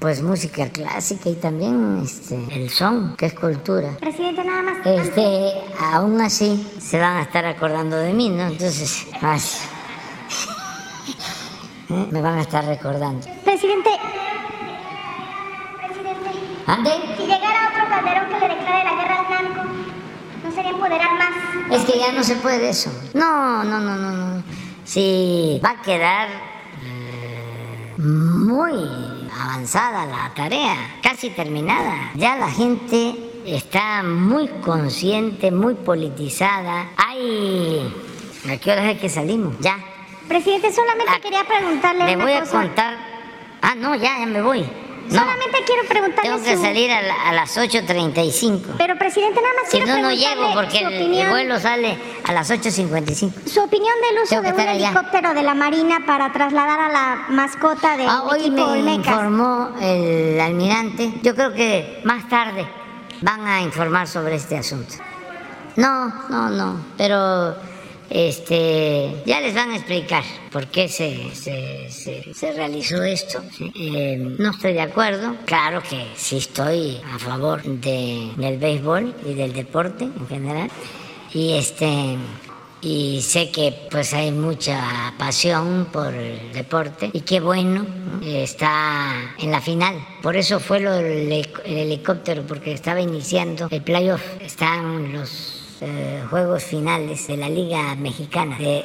[0.00, 3.96] pues música clásica y también este, el son, que es cultura.
[4.00, 4.86] Presidente, nada más.
[4.86, 8.46] Este, aún así se van a estar acordando de mí, ¿no?
[8.46, 9.58] Entonces, así.
[11.90, 12.06] ¿Eh?
[12.10, 13.26] me van a estar recordando.
[13.44, 13.90] Presidente,
[16.66, 16.90] ¿Ande?
[17.16, 19.63] si llegara otro Calderón que le declare la guerra al narco,
[20.64, 21.80] ¿no sería empoderar más?
[21.80, 22.90] Es que ya no se puede eso.
[23.14, 24.42] No, no, no, no, no.
[24.84, 26.28] Sí, va a quedar
[26.82, 32.12] eh, muy avanzada la tarea, casi terminada.
[32.14, 33.14] Ya la gente
[33.46, 36.88] está muy consciente, muy politizada.
[36.96, 37.92] Hay...
[38.50, 39.54] ¿A qué horas es que salimos?
[39.60, 39.78] Ya.
[40.28, 42.96] Presidente, solamente Ah, quería preguntarle Le una voy a contar...
[43.62, 44.64] Ah, no, ya, ya me voy.
[45.10, 48.60] No, Solamente quiero preguntarle tengo que su- salir a, la- a las 8.35.
[48.78, 51.98] Pero, presidente, nada más Si quiero no, no llego porque el, el opinión, vuelo sale
[52.24, 53.46] a las 8.55.
[53.46, 54.88] su opinión del uso de un estar allá.
[54.88, 59.06] helicóptero de la Marina para trasladar a la mascota del Ah, hoy me Olmecas.
[59.06, 61.12] informó el almirante.
[61.22, 62.66] Yo creo que más tarde
[63.20, 64.94] van a informar sobre este asunto.
[65.76, 67.54] No, no, no, pero
[68.10, 73.42] este, ya les van a explicar por qué se, se, se, realizó esto.
[73.74, 75.36] Eh, no estoy de acuerdo.
[75.44, 80.70] Claro que sí estoy a favor de, del béisbol y del deporte en general.
[81.32, 82.16] Y este
[82.84, 87.86] y sé que pues hay mucha pasión por el deporte y qué bueno
[88.22, 89.96] está en la final.
[90.22, 94.22] Por eso fue lo del el helicóptero, porque estaba iniciando el playoff.
[94.40, 98.84] Están los eh, juegos finales de la Liga Mexicana de,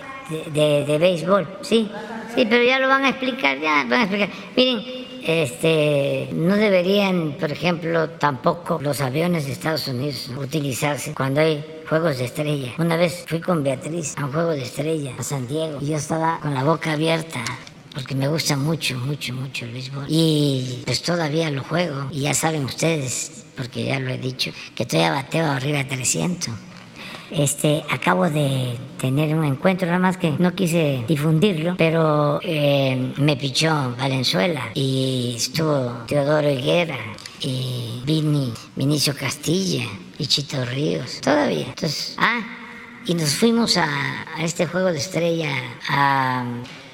[0.51, 1.47] de, béisbol.
[1.61, 1.89] Sí,
[2.35, 4.29] sí, pero ya lo van a explicar, ya van a explicar.
[4.55, 4.81] Miren,
[5.25, 12.17] este, no deberían, por ejemplo, tampoco los aviones de Estados Unidos utilizarse cuando hay juegos
[12.17, 12.73] de estrella.
[12.77, 15.97] Una vez fui con Beatriz a un juego de estrella a San Diego y yo
[15.97, 17.43] estaba con la boca abierta
[17.93, 20.05] porque me gusta mucho, mucho, mucho el béisbol.
[20.07, 22.07] Y pues todavía lo juego.
[22.11, 26.53] Y ya saben ustedes, porque ya lo he dicho, que todavía bateo arriba de 300.
[27.31, 33.37] Este, acabo de tener un encuentro, nada más que no quise difundirlo, pero eh, me
[33.37, 36.97] pichó Valenzuela y estuvo Teodoro Higuera
[37.41, 39.85] y Vini, Vinicio Castilla
[40.17, 41.67] y Chito Ríos, todavía.
[41.67, 42.41] Entonces, ah,
[43.05, 43.87] y nos fuimos a,
[44.35, 45.51] a este juego de estrella
[45.87, 46.43] a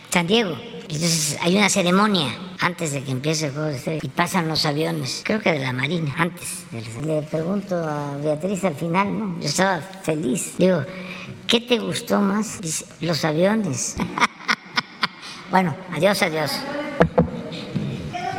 [0.09, 0.55] San Diego.
[0.89, 2.29] Entonces hay una ceremonia
[2.59, 5.59] antes de que empiece el juego de estrellas y pasan los aviones, creo que de
[5.59, 6.65] la Marina, antes.
[6.71, 9.39] Le pregunto a Beatriz al final, ¿no?
[9.39, 10.53] Yo estaba feliz.
[10.57, 10.83] Digo,
[11.47, 12.61] ¿qué te gustó más?
[12.61, 13.95] Dice, los aviones.
[15.51, 16.51] bueno, adiós, adiós.